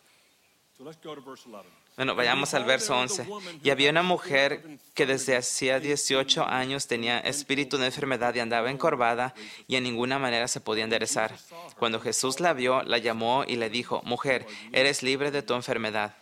Bueno, 1.98 2.14
vayamos 2.14 2.54
al 2.54 2.64
verso 2.64 2.96
11. 2.96 3.28
Y 3.64 3.72
había 3.72 3.90
una 3.90 4.04
mujer 4.04 4.80
que 4.94 5.08
desde 5.08 5.36
hacía 5.36 5.80
18 5.80 6.46
años 6.46 6.86
tenía 6.86 7.20
espíritu 7.20 7.78
de 7.78 7.88
enfermedad 7.88 8.36
y 8.36 8.40
andaba 8.40 8.70
encorvada 8.70 9.34
y 9.68 9.78
en 9.78 9.84
ninguna 9.84 10.20
manera 10.20 10.48
se 10.48 10.62
podía 10.62 10.84
enderezar. 10.84 11.36
Cuando 11.80 12.00
Jesús 12.00 12.40
la 12.40 12.54
vio, 12.54 12.84
la 12.84 13.00
llamó 13.00 13.46
y 13.48 13.56
le 13.56 13.72
dijo, 13.72 14.04
mujer, 14.04 14.46
eres 14.72 15.02
libre 15.02 15.32
de 15.32 15.42
tu 15.42 15.56
enfermedad. 15.56 16.16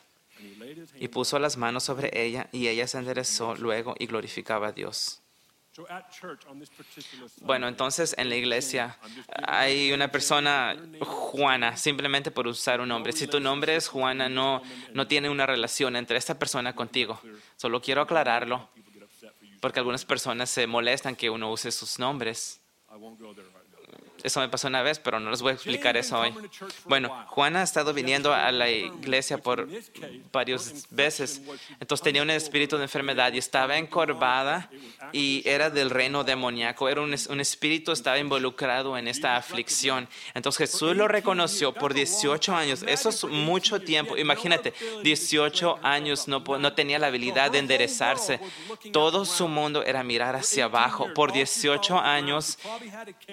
Y 0.97 1.09
puso 1.09 1.39
las 1.39 1.57
manos 1.57 1.83
sobre 1.83 2.09
ella 2.25 2.47
y 2.53 2.69
ella 2.69 2.87
se 2.87 2.97
enderezó 2.97 3.55
luego 3.55 3.95
y 3.99 4.05
glorificaba 4.05 4.67
a 4.67 4.71
Dios. 4.71 5.21
Bueno, 7.41 7.67
entonces 7.67 8.15
en 8.17 8.29
la 8.29 8.35
iglesia 8.35 8.97
hay 9.47 9.91
una 9.91 10.09
persona, 10.09 10.75
Juana, 11.01 11.75
simplemente 11.77 12.31
por 12.31 12.47
usar 12.47 12.79
un 12.81 12.89
nombre. 12.89 13.11
Si 13.13 13.27
tu 13.27 13.39
nombre 13.39 13.75
es 13.75 13.87
Juana, 13.87 14.29
no, 14.29 14.61
no 14.93 15.07
tiene 15.07 15.29
una 15.29 15.45
relación 15.45 15.95
entre 15.95 16.17
esta 16.17 16.37
persona 16.39 16.73
contigo. 16.73 17.19
Solo 17.57 17.81
quiero 17.81 18.01
aclararlo, 18.01 18.69
porque 19.59 19.79
algunas 19.79 20.05
personas 20.05 20.49
se 20.49 20.67
molestan 20.67 21.15
que 21.15 21.29
uno 21.29 21.51
use 21.51 21.71
sus 21.71 21.99
nombres. 21.99 22.61
Eso 24.25 24.39
me 24.39 24.49
pasó 24.49 24.67
una 24.67 24.81
vez, 24.81 24.97
pero 24.99 25.19
no 25.19 25.29
les 25.29 25.41
voy 25.41 25.51
a 25.51 25.53
explicar 25.53 25.95
eso 25.97 26.19
hoy. 26.19 26.33
Bueno, 26.85 27.25
Juana 27.27 27.61
ha 27.61 27.63
estado 27.63 27.93
viniendo 27.93 28.33
a 28.33 28.51
la 28.51 28.69
iglesia 28.69 29.37
por 29.37 29.67
varias 30.31 30.87
veces. 30.89 31.41
Entonces 31.79 32.03
tenía 32.03 32.23
un 32.23 32.31
espíritu 32.31 32.77
de 32.77 32.83
enfermedad 32.83 33.31
y 33.33 33.37
estaba 33.37 33.77
encorvada 33.77 34.69
y 35.11 35.43
era 35.45 35.69
del 35.69 35.89
reino 35.91 36.23
demoníaco. 36.23 36.89
Era 36.89 37.01
un, 37.01 37.15
un 37.29 37.39
espíritu, 37.39 37.91
estaba 37.91 38.17
involucrado 38.17 38.97
en 38.97 39.07
esta 39.07 39.35
aflicción. 39.35 40.07
Entonces 40.33 40.71
Jesús 40.71 40.95
lo 40.95 41.07
reconoció 41.07 41.71
por 41.73 41.93
18 41.93 42.55
años. 42.55 42.83
Eso 42.87 43.09
es 43.09 43.23
mucho 43.25 43.79
tiempo. 43.79 44.17
Imagínate, 44.17 44.73
18 45.03 45.79
años 45.83 46.27
no, 46.27 46.39
no 46.39 46.73
tenía 46.73 46.97
la 46.97 47.07
habilidad 47.07 47.51
de 47.51 47.59
enderezarse. 47.59 48.39
Todo 48.91 49.25
su 49.25 49.47
mundo 49.47 49.83
era 49.83 50.03
mirar 50.03 50.35
hacia 50.35 50.65
abajo. 50.65 51.13
Por 51.13 51.31
18 51.31 51.99
años 51.99 52.57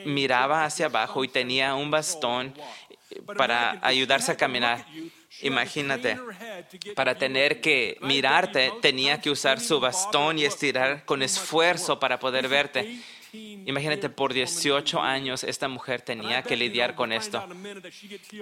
miraba 0.05 0.65
hacia 0.65 0.82
abajo 0.85 1.25
y 1.25 1.29
tenía 1.29 1.75
un 1.75 1.91
bastón 1.91 2.55
para 3.37 3.79
ayudarse 3.83 4.33
a 4.33 4.37
caminar. 4.37 4.87
Imagínate, 5.41 6.19
para 6.95 7.17
tener 7.17 7.61
que 7.61 7.99
mirarte 8.01 8.73
tenía 8.81 9.21
que 9.21 9.31
usar 9.31 9.61
su 9.61 9.81
bastón 9.81 10.39
y 10.39 10.45
estirar 10.45 11.05
con 11.05 11.23
esfuerzo 11.23 11.99
para 11.99 12.19
poder 12.19 12.49
verte. 12.49 13.01
Imagínate, 13.33 14.11
por 14.11 14.35
18 14.35 15.01
años 15.01 15.43
esta 15.43 15.67
mujer 15.67 16.03
tenía 16.03 16.43
que 16.43 16.55
lidiar 16.55 16.95
con 16.95 17.13
esto. 17.13 17.43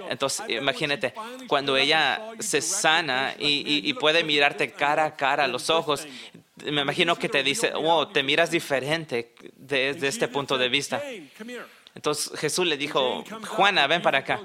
Entonces, 0.09 0.45
imagínate, 0.49 1.13
cuando 1.47 1.77
ella 1.77 2.21
se 2.39 2.61
sana 2.61 3.33
y, 3.39 3.89
y 3.89 3.93
puede 3.93 4.23
mirarte 4.25 4.71
cara 4.71 5.05
a 5.05 5.15
cara 5.15 5.45
a 5.45 5.47
los 5.47 5.69
ojos, 5.69 6.05
me 6.65 6.81
imagino 6.81 7.15
que 7.15 7.29
te 7.29 7.41
dice, 7.41 7.71
wow, 7.71 8.11
te 8.11 8.21
miras 8.21 8.51
diferente 8.51 9.33
desde 9.55 10.09
este 10.09 10.27
punto 10.27 10.57
de 10.57 10.69
vista. 10.69 11.01
Entonces 11.95 12.31
Jesús 12.39 12.65
le 12.65 12.77
dijo, 12.77 13.23
Juana, 13.47 13.87
ven 13.87 14.01
para 14.01 14.19
acá. 14.19 14.39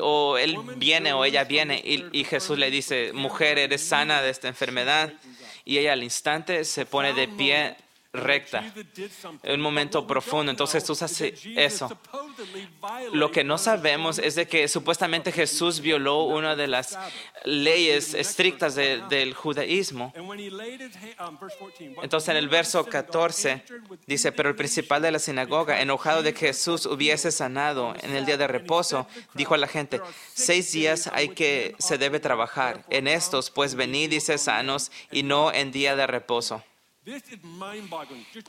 o 0.00 0.36
él 0.36 0.58
viene 0.76 1.12
o 1.12 1.24
ella 1.24 1.44
viene 1.44 1.80
y, 1.84 2.06
y, 2.12 2.24
Jesús 2.24 2.58
le 2.58 2.70
dice, 2.70 3.12
mujer, 3.12 3.58
eres 3.58 3.82
sana 3.82 4.20
de 4.20 4.30
esta 4.30 4.48
enfermedad. 4.48 5.12
Y 5.64 5.78
ella 5.78 5.92
al 5.92 6.02
instante 6.02 6.64
se 6.64 6.86
pone 6.86 7.14
de 7.14 7.28
pie 7.28 7.76
recta, 8.14 8.72
un 9.42 9.60
momento 9.60 10.06
profundo. 10.06 10.50
Entonces 10.50 10.82
Jesús 10.82 11.02
hace 11.02 11.34
eso. 11.56 11.90
Lo 13.12 13.30
que 13.30 13.44
no 13.44 13.58
sabemos 13.58 14.18
es 14.18 14.36
de 14.36 14.46
que 14.46 14.68
supuestamente 14.68 15.32
Jesús 15.32 15.80
violó 15.80 16.22
una 16.24 16.56
de 16.56 16.68
las 16.68 16.98
leyes 17.44 18.14
estrictas 18.14 18.74
del 18.74 19.34
judaísmo. 19.34 20.12
Entonces 22.02 22.28
en 22.28 22.36
el 22.36 22.48
verso 22.48 22.84
14 22.84 23.62
dice, 24.06 24.32
pero 24.32 24.48
el 24.48 24.54
principal 24.54 25.02
de 25.02 25.10
la 25.10 25.18
sinagoga, 25.18 25.80
enojado 25.80 26.22
de 26.22 26.32
que 26.32 26.46
Jesús 26.46 26.86
hubiese 26.86 27.32
sanado 27.32 27.94
en 28.02 28.14
el 28.14 28.26
día 28.26 28.36
de 28.36 28.46
reposo, 28.46 29.06
dijo 29.34 29.54
a 29.54 29.58
la 29.58 29.66
gente, 29.66 30.00
seis 30.32 30.72
días 30.72 31.10
hay 31.12 31.30
que 31.30 31.74
se 31.78 31.98
debe 31.98 32.20
trabajar. 32.20 32.84
En 32.90 33.08
estos, 33.08 33.50
pues 33.50 33.74
venid 33.74 34.12
y 34.12 34.20
sanos 34.20 34.92
y 35.10 35.22
no 35.22 35.52
en 35.52 35.72
día 35.72 35.96
de 35.96 36.06
reposo. 36.06 36.62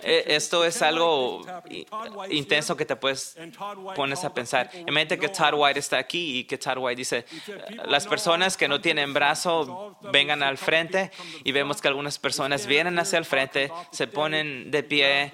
Eh, 0.01 0.24
esto 0.27 0.63
es 0.63 0.81
algo 0.81 1.45
intenso 2.29 2.77
que 2.77 2.85
te 2.85 2.95
puedes 2.95 3.35
pones 3.95 4.24
a 4.24 4.33
pensar. 4.33 4.69
Imagínate 4.74 5.19
que 5.19 5.29
Todd 5.29 5.53
White 5.55 5.79
está 5.79 5.97
aquí 5.97 6.39
y 6.39 6.43
que 6.45 6.57
Todd 6.57 6.77
White 6.77 6.95
dice, 6.97 7.25
las 7.85 8.07
personas 8.07 8.55
que 8.55 8.67
no 8.67 8.79
tienen 8.79 9.13
brazo 9.13 9.97
vengan 10.12 10.41
al 10.41 10.57
frente 10.57 11.12
y 11.43 11.51
vemos 11.51 11.81
que 11.81 11.88
algunas 11.88 12.17
personas 12.17 12.65
vienen 12.65 12.97
hacia 12.97 13.19
el 13.19 13.25
frente, 13.25 13.71
se 13.91 14.07
ponen 14.07 14.71
de 14.71 14.83
pie 14.83 15.31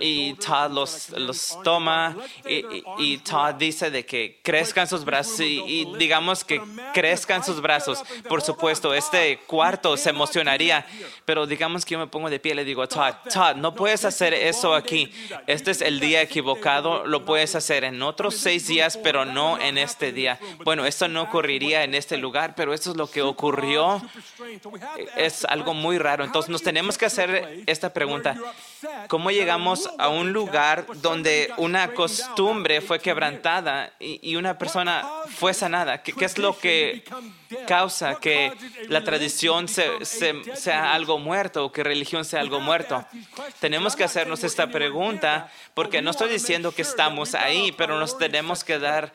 y 0.00 0.34
Todd 0.34 0.70
los, 0.70 1.10
los 1.10 1.58
toma 1.62 2.16
y, 2.46 3.18
Todd 3.18 3.54
dice 3.54 3.90
de 3.90 4.04
que 4.04 4.40
crezcan 4.42 4.86
sus 4.86 5.04
brazos 5.04 5.40
y, 5.40 5.86
digamos 5.98 6.44
que 6.44 6.60
crezcan 6.92 7.44
sus 7.44 7.60
brazos. 7.60 8.02
Por 8.28 8.42
supuesto, 8.42 8.94
este 8.94 9.38
cuarto 9.46 9.96
se 9.96 10.10
emocionaría, 10.10 10.86
pero 11.24 11.46
digamos 11.46 11.84
que 11.84 11.92
yo 11.92 11.98
me 11.98 12.06
pongo 12.06 12.30
de 12.30 12.38
pie 12.38 12.52
y 12.52 12.56
le 12.56 12.64
digo 12.64 12.86
Todd, 12.88 13.14
Todd, 13.32 13.56
no 13.56 13.74
puedes 13.74 14.04
hacer 14.04 14.34
eso 14.34 14.74
aquí. 14.74 15.10
Este 15.46 15.70
es 15.70 15.80
el 15.80 16.00
día 16.00 16.22
equivocado, 16.22 17.06
lo 17.06 17.24
puedes 17.24 17.54
hacer 17.54 17.84
en 17.84 18.02
otros 18.02 18.36
seis 18.36 18.66
días, 18.66 18.96
pero 18.96 19.24
no 19.24 19.58
en 19.60 19.78
este 19.78 20.12
día. 20.12 20.38
Bueno, 20.64 20.86
esto 20.86 21.08
no 21.08 21.22
ocurriría 21.22 21.84
en 21.84 21.94
este 21.94 22.16
lugar, 22.16 22.54
pero 22.54 22.74
esto 22.74 22.90
es 22.90 22.96
lo 22.96 23.10
que 23.10 23.22
ocurrió. 23.22 24.02
Es 25.16 25.44
algo 25.44 25.74
muy 25.74 25.98
raro. 25.98 26.24
Entonces 26.24 26.50
nos 26.50 26.62
tenemos 26.62 26.98
que 26.98 27.06
hacer 27.06 27.62
esta 27.66 27.92
pregunta. 27.92 28.36
¿Cómo 29.08 29.30
llegamos 29.30 29.90
a 29.98 30.08
un 30.08 30.32
lugar 30.32 30.86
donde 30.96 31.52
una 31.56 31.92
costumbre 31.92 32.80
fue 32.80 33.00
quebrantada 33.00 33.92
y, 33.98 34.36
una 34.36 34.58
persona 34.58 35.04
fue 35.28 35.54
sanada? 35.54 36.02
¿Qué, 36.02 36.24
es 36.24 36.38
lo 36.38 36.58
que 36.58 37.04
causa 37.66 38.18
que 38.20 38.52
la 38.88 39.04
tradición 39.04 39.68
sea 39.68 40.92
algo 40.92 41.18
muerto 41.18 41.64
o 41.64 41.72
que 41.72 41.84
religión 41.84 42.24
sea 42.24 42.40
algo 42.40 42.60
muerto? 42.60 43.04
Tenemos 43.60 43.94
que 43.96 44.04
hacernos 44.04 44.42
esta 44.44 44.68
pregunta 44.68 45.50
porque 45.74 46.02
no 46.02 46.10
estoy 46.10 46.30
diciendo 46.30 46.72
que 46.72 46.82
estamos 46.82 47.34
ahí, 47.34 47.72
pero 47.72 47.98
nos 47.98 48.18
tenemos 48.18 48.64
que 48.64 48.78
dar 48.78 49.12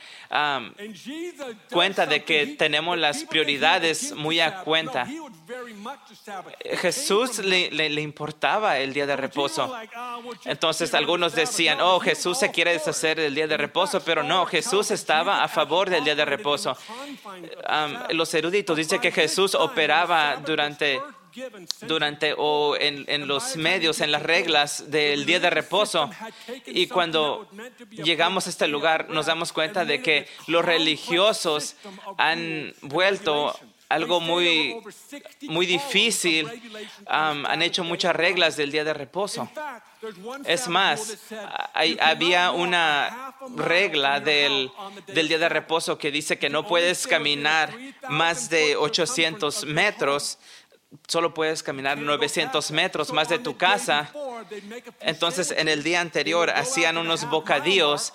cuenta 1.71 2.05
de 2.05 2.23
que 2.23 2.47
tenemos 2.47 2.97
las 2.97 3.23
prioridades 3.23 4.13
muy 4.13 4.39
a 4.39 4.61
cuenta. 4.61 5.07
Jesús 6.77 7.39
le 7.39 8.01
importaba 8.01 8.77
el 8.77 8.93
día 8.93 9.05
de 9.05 9.15
reposo. 9.15 9.68
Entonces 10.45 10.93
algunos 10.93 11.35
decían, 11.35 11.79
oh, 11.81 11.99
Jesús 11.99 12.37
se 12.37 12.51
quiere 12.51 12.73
deshacer 12.73 13.19
del 13.19 13.35
día 13.35 13.47
de 13.47 13.57
reposo, 13.57 14.01
pero 14.01 14.23
no, 14.23 14.45
Jesús 14.45 14.91
estaba 14.91 15.43
a 15.43 15.47
favor 15.47 15.89
del 15.89 16.03
día 16.03 16.15
de 16.15 16.25
reposo. 16.25 16.77
los 18.11 18.33
eruditos 18.33 18.77
dicen 18.77 19.01
que 19.01 19.11
Jesús 19.11 19.55
operaba 19.55 20.37
durante 20.37 20.99
durante 21.81 22.33
o 22.37 22.75
en, 22.75 23.05
en, 23.07 23.27
los 23.27 23.55
medios, 23.55 24.01
en 24.01 24.11
las 24.11 24.23
reglas 24.23 24.89
del 24.89 25.25
día 25.25 25.39
de 25.39 25.49
reposo. 25.49 26.09
Y 26.65 26.87
cuando 26.87 27.47
llegamos 27.91 28.47
a 28.47 28.49
este 28.49 28.67
lugar 28.67 29.09
nos 29.09 29.27
damos 29.27 29.53
cuenta 29.53 29.85
de 29.85 30.01
que 30.01 30.27
los 30.47 30.65
religiosos 30.65 31.75
han 32.17 32.73
vuelto 32.81 33.57
algo 33.89 34.21
muy, 34.21 34.77
muy 35.41 35.65
difícil. 35.65 36.47
han 37.07 37.61
hecho 37.61 37.83
muchas 37.83 38.15
reglas 38.15 38.55
del 38.55 38.71
día 38.71 38.83
de 38.83 38.93
reposo. 38.93 39.49
Es 40.45 40.67
más, 40.67 41.17
había 41.99 42.51
una 42.51 43.35
regla 43.55 44.19
del, 44.19 44.71
del, 45.07 45.27
día 45.27 45.39
de 45.39 45.49
reposo 45.49 45.97
que 45.97 46.11
dice 46.11 46.37
que 46.37 46.49
no 46.49 46.65
puedes 46.65 47.05
caminar 47.05 47.75
más 48.07 48.49
de 48.49 48.77
800 48.77 49.65
metros, 49.65 50.37
solo 51.07 51.33
puedes 51.33 51.63
caminar 51.63 51.97
900 51.97 52.71
metros 52.71 53.11
más 53.11 53.27
de 53.27 53.39
tu 53.39 53.57
casa. 53.57 54.11
Entonces, 55.01 55.51
en 55.51 55.67
el 55.67 55.83
día 55.83 55.99
anterior 55.99 56.49
hacían 56.51 56.97
unos 56.97 57.29
bocadillos 57.29 58.13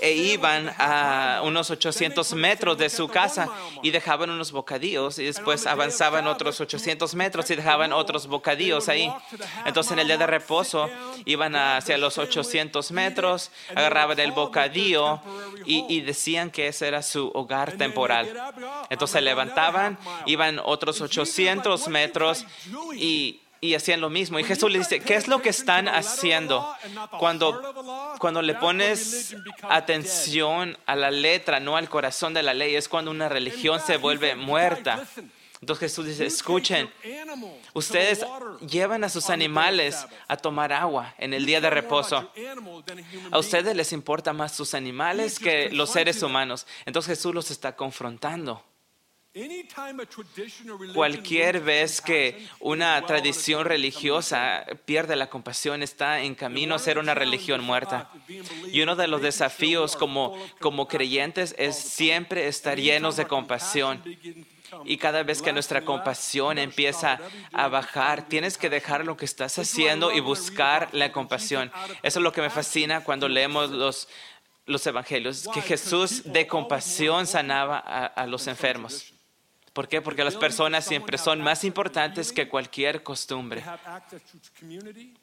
e 0.00 0.12
iban 0.12 0.72
a 0.78 1.42
unos 1.44 1.70
800 1.70 2.32
metros 2.34 2.78
de 2.78 2.90
su 2.90 3.08
casa 3.08 3.48
y 3.82 3.90
dejaban 3.90 4.30
unos 4.30 4.52
bocadillos 4.52 5.18
y 5.18 5.24
después 5.24 5.66
avanzaban 5.66 6.26
otros 6.26 6.60
800 6.60 7.14
metros 7.14 7.50
y 7.50 7.56
dejaban 7.56 7.92
otros 7.92 8.26
bocadillos 8.26 8.88
ahí. 8.88 9.12
Entonces 9.64 9.92
en 9.92 10.00
el 10.00 10.06
día 10.06 10.18
de 10.18 10.26
reposo 10.26 10.88
iban 11.24 11.56
hacia 11.56 11.98
los 11.98 12.18
800 12.18 12.90
metros, 12.92 13.50
agarraban 13.74 14.18
el 14.20 14.32
bocadillo 14.32 15.20
y, 15.64 15.84
y 15.88 16.00
decían 16.00 16.50
que 16.50 16.68
ese 16.68 16.88
era 16.88 17.02
su 17.02 17.30
hogar 17.34 17.72
temporal. 17.72 18.28
Entonces 18.90 19.14
se 19.14 19.20
levantaban, 19.20 19.98
iban 20.26 20.60
otros 20.64 21.00
800 21.00 21.88
metros 21.88 22.44
y 22.94 23.40
y 23.60 23.74
hacían 23.74 24.00
lo 24.00 24.10
mismo. 24.10 24.38
Y 24.38 24.44
Jesús 24.44 24.70
le 24.70 24.78
dice, 24.78 25.00
¿qué 25.00 25.14
es 25.14 25.28
lo 25.28 25.42
que 25.42 25.48
están 25.48 25.88
haciendo? 25.88 26.68
Cuando, 27.18 28.16
cuando 28.18 28.42
le 28.42 28.54
pones 28.54 29.36
atención 29.62 30.76
a 30.86 30.96
la 30.96 31.10
letra, 31.10 31.60
no 31.60 31.76
al 31.76 31.88
corazón 31.88 32.34
de 32.34 32.42
la 32.42 32.54
ley, 32.54 32.76
es 32.76 32.88
cuando 32.88 33.10
una 33.10 33.28
religión 33.28 33.80
se 33.80 33.96
vuelve 33.96 34.34
muerta. 34.34 35.06
Entonces 35.60 35.90
Jesús 35.90 36.06
dice, 36.06 36.26
escuchen, 36.26 36.88
ustedes 37.74 38.24
llevan 38.60 39.02
a 39.02 39.08
sus 39.08 39.28
animales 39.28 40.06
a 40.28 40.36
tomar 40.36 40.72
agua 40.72 41.14
en 41.18 41.34
el 41.34 41.46
día 41.46 41.60
de 41.60 41.68
reposo. 41.68 42.30
A 43.32 43.38
ustedes 43.38 43.74
les 43.74 43.92
importa 43.92 44.32
más 44.32 44.52
sus 44.52 44.74
animales 44.74 45.40
que 45.40 45.68
los 45.70 45.90
seres 45.90 46.22
humanos. 46.22 46.66
Entonces 46.86 47.16
Jesús 47.16 47.34
los 47.34 47.50
está 47.50 47.74
confrontando. 47.74 48.64
Cualquier 50.94 51.60
vez 51.60 52.00
que 52.00 52.48
una 52.60 53.00
tradición 53.06 53.66
religiosa 53.66 54.64
pierde 54.84 55.16
la 55.16 55.28
compasión, 55.28 55.82
está 55.82 56.20
en 56.20 56.34
camino 56.34 56.74
a 56.74 56.78
ser 56.78 56.98
una 56.98 57.14
religión 57.14 57.62
muerta. 57.62 58.10
Y 58.72 58.80
uno 58.80 58.96
de 58.96 59.06
los 59.06 59.22
desafíos 59.22 59.96
como, 59.96 60.36
como 60.60 60.88
creyentes 60.88 61.54
es 61.58 61.76
siempre 61.76 62.48
estar 62.48 62.78
llenos 62.78 63.16
de 63.16 63.26
compasión. 63.26 64.02
Y 64.84 64.96
cada 64.96 65.22
vez 65.22 65.40
que 65.40 65.52
nuestra 65.52 65.84
compasión 65.84 66.58
empieza 66.58 67.20
a 67.52 67.68
bajar, 67.68 68.28
tienes 68.28 68.58
que 68.58 68.70
dejar 68.70 69.04
lo 69.04 69.16
que 69.16 69.24
estás 69.24 69.58
haciendo 69.58 70.10
y 70.10 70.20
buscar 70.20 70.88
la 70.92 71.12
compasión. 71.12 71.70
Eso 72.02 72.18
es 72.18 72.22
lo 72.22 72.32
que 72.32 72.42
me 72.42 72.50
fascina 72.50 73.04
cuando 73.04 73.28
leemos 73.28 73.70
los, 73.70 74.08
los 74.66 74.86
evangelios, 74.86 75.48
que 75.54 75.62
Jesús 75.62 76.24
de 76.24 76.46
compasión 76.46 77.26
sanaba 77.26 77.78
a 77.78 78.26
los 78.26 78.46
enfermos. 78.46 79.14
¿Por 79.72 79.88
qué? 79.88 80.00
Porque 80.00 80.24
las 80.24 80.36
personas 80.36 80.84
siempre 80.84 81.18
son 81.18 81.40
más 81.40 81.64
importantes 81.64 82.32
que 82.32 82.48
cualquier 82.48 83.02
costumbre. 83.02 83.62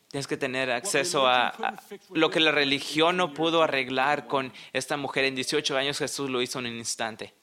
Tienes 0.09 0.27
que 0.27 0.37
tener 0.37 0.71
acceso 0.71 1.27
a, 1.27 1.53
lo 2.11 2.29
que 2.29 2.39
la 2.39 2.51
religión 2.51 3.17
no 3.17 3.33
pudo 3.33 3.63
arreglar 3.63 4.27
con 4.27 4.53
esta 4.73 4.97
mujer 4.97 5.25
en 5.25 5.35
18 5.35 5.77
años, 5.77 5.97
Jesús 5.97 6.29
lo 6.29 6.41
hizo 6.41 6.59
en 6.59 6.67
un 6.67 6.75
instante. 6.75 7.33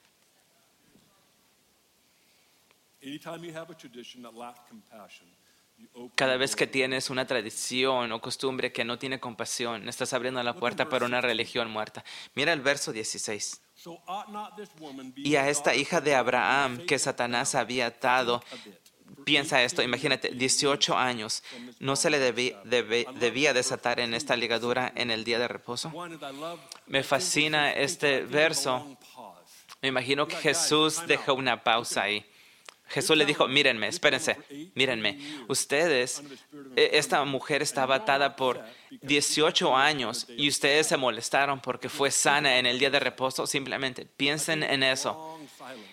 Cada 6.15 6.37
vez 6.37 6.55
que 6.55 6.67
tienes 6.67 7.09
una 7.09 7.25
tradición 7.27 8.11
o 8.11 8.21
costumbre 8.21 8.71
que 8.71 8.83
no 8.83 8.97
tiene 8.97 9.19
compasión, 9.19 9.87
estás 9.87 10.13
abriendo 10.13 10.41
la 10.43 10.55
puerta 10.55 10.89
para 10.89 11.05
una 11.05 11.21
religión 11.21 11.69
muerta. 11.69 12.03
Mira 12.35 12.51
el 12.53 12.61
verso 12.61 12.91
16. 12.91 13.61
Y 15.17 15.35
a 15.35 15.49
esta 15.49 15.75
hija 15.75 16.01
de 16.01 16.15
Abraham 16.15 16.85
que 16.85 16.97
Satanás 16.99 17.55
había 17.55 17.87
atado 17.87 18.43
piensa 19.25 19.61
esto, 19.63 19.81
imagínate, 19.83 20.29
18 20.29 20.97
años, 20.97 21.43
¿no 21.79 21.95
se 21.95 22.09
le 22.09 22.19
debí- 22.19 22.55
debía 23.19 23.53
desatar 23.53 23.99
en 23.99 24.13
esta 24.13 24.35
ligadura 24.35 24.91
en 24.95 25.11
el 25.11 25.23
día 25.23 25.37
de 25.39 25.47
reposo? 25.47 25.91
Me 26.87 27.03
fascina 27.03 27.71
este 27.71 28.21
verso. 28.21 28.97
Me 29.81 29.89
imagino 29.89 30.27
que 30.27 30.35
Jesús 30.37 31.05
dejó 31.07 31.33
una 31.35 31.63
pausa 31.63 32.03
ahí. 32.03 32.25
Jesús 32.87 33.17
le 33.17 33.25
dijo, 33.25 33.47
mírenme, 33.47 33.87
espérense, 33.87 34.37
mírenme. 34.75 35.17
Ustedes, 35.47 36.21
e- 36.75 36.91
esta 36.93 37.23
mujer 37.25 37.61
estaba 37.61 37.95
atada 37.95 38.35
por 38.35 38.63
18 39.01 39.75
años 39.75 40.27
y 40.29 40.47
ustedes 40.49 40.87
se 40.87 40.97
molestaron 40.97 41.59
porque 41.59 41.89
fue 41.89 42.11
sana 42.11 42.57
en 42.59 42.65
el 42.65 42.77
día 42.79 42.89
de 42.91 42.99
reposo. 42.99 43.47
Simplemente 43.47 44.05
piensen 44.05 44.63
en 44.63 44.83
eso. 44.83 45.39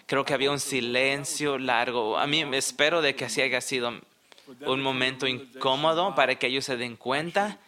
Creo 0.07 0.25
que 0.25 0.35
había 0.35 0.51
un 0.51 0.61
silencio 0.61 1.59
largo. 1.59 2.19
A 2.19 2.27
mí 2.27 2.45
me 2.45 2.59
espero 2.59 3.01
de 3.01 3.15
que 3.15 3.25
así 3.25 3.41
haya 3.41 3.61
sido 3.61 3.93
un 4.67 4.81
momento 4.83 5.27
incómodo 5.27 6.15
para 6.15 6.35
que 6.37 6.47
ellos 6.49 6.65
se 6.65 6.77
den 6.77 6.97
cuenta. 6.97 7.59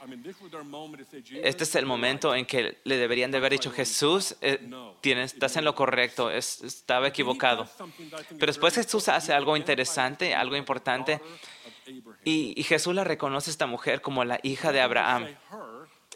Este 1.43 1.65
es 1.65 1.75
el 1.75 1.87
momento 1.87 2.35
en 2.35 2.45
que 2.47 2.79
le 2.85 2.97
deberían 2.97 3.31
de 3.31 3.39
haber 3.39 3.53
dicho, 3.53 3.71
Jesús, 3.71 4.37
eh, 4.41 4.59
tienes, 5.01 5.35
estás 5.35 5.57
en 5.57 5.65
lo 5.65 5.75
correcto, 5.75 6.31
es- 6.31 6.63
estaba 6.63 7.09
equivocado. 7.09 7.69
Pero 8.39 8.47
después 8.47 8.75
Jesús 8.75 9.09
hace 9.09 9.33
algo 9.33 9.57
interesante, 9.57 10.35
algo 10.35 10.57
importante, 10.57 11.21
y, 12.25 12.55
y 12.59 12.63
Jesús 12.63 12.95
la 12.95 13.05
reconoce 13.05 13.51
a 13.51 13.53
esta 13.53 13.67
mujer 13.67 14.01
como 14.01 14.25
la 14.25 14.39
hija 14.43 14.73
de 14.73 14.81
Abraham. 14.81 15.27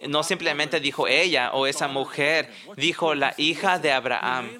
No 0.06 0.22
simplemente 0.22 0.78
dijo 0.78 1.08
ella 1.08 1.52
o 1.52 1.66
esa 1.66 1.88
mujer, 1.88 2.52
dijo 2.76 3.14
la 3.14 3.32
hija 3.38 3.78
de 3.78 3.92
Abraham. 3.92 4.50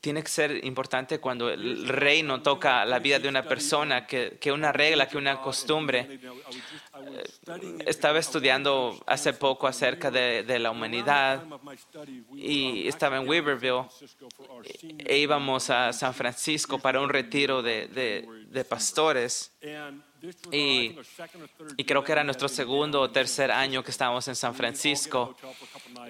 Tiene 0.00 0.22
que 0.22 0.28
ser 0.28 0.64
importante 0.64 1.18
cuando 1.20 1.48
el 1.50 1.86
reino 1.88 2.42
toca 2.42 2.84
la 2.84 2.98
vida 2.98 3.18
de 3.18 3.28
una 3.28 3.42
persona, 3.42 4.06
que, 4.06 4.38
que 4.40 4.50
una 4.52 4.72
regla, 4.72 5.08
que 5.08 5.16
una 5.18 5.40
costumbre. 5.40 6.18
Estaba 7.86 8.18
estudiando 8.18 8.98
hace 9.06 9.32
poco 9.32 9.66
acerca 9.66 10.10
de, 10.10 10.42
de 10.42 10.58
la 10.58 10.70
humanidad 10.70 11.42
y 12.34 12.88
estaba 12.88 13.16
en 13.18 13.28
Weaverville. 13.28 13.84
E 15.06 15.18
íbamos 15.18 15.70
a 15.70 15.92
San 15.92 16.14
Francisco 16.14 16.78
para 16.78 17.00
un 17.00 17.08
retiro 17.08 17.62
de, 17.62 17.88
de- 17.88 18.26
de 18.50 18.64
pastores. 18.64 19.52
Y, 20.52 20.96
y 21.76 21.84
creo 21.84 22.02
que 22.04 22.12
era 22.12 22.24
nuestro 22.24 22.48
segundo 22.48 23.00
o 23.00 23.10
tercer 23.10 23.50
año 23.50 23.82
que 23.82 23.90
estábamos 23.90 24.26
en 24.28 24.34
San 24.36 24.54
Francisco 24.54 25.34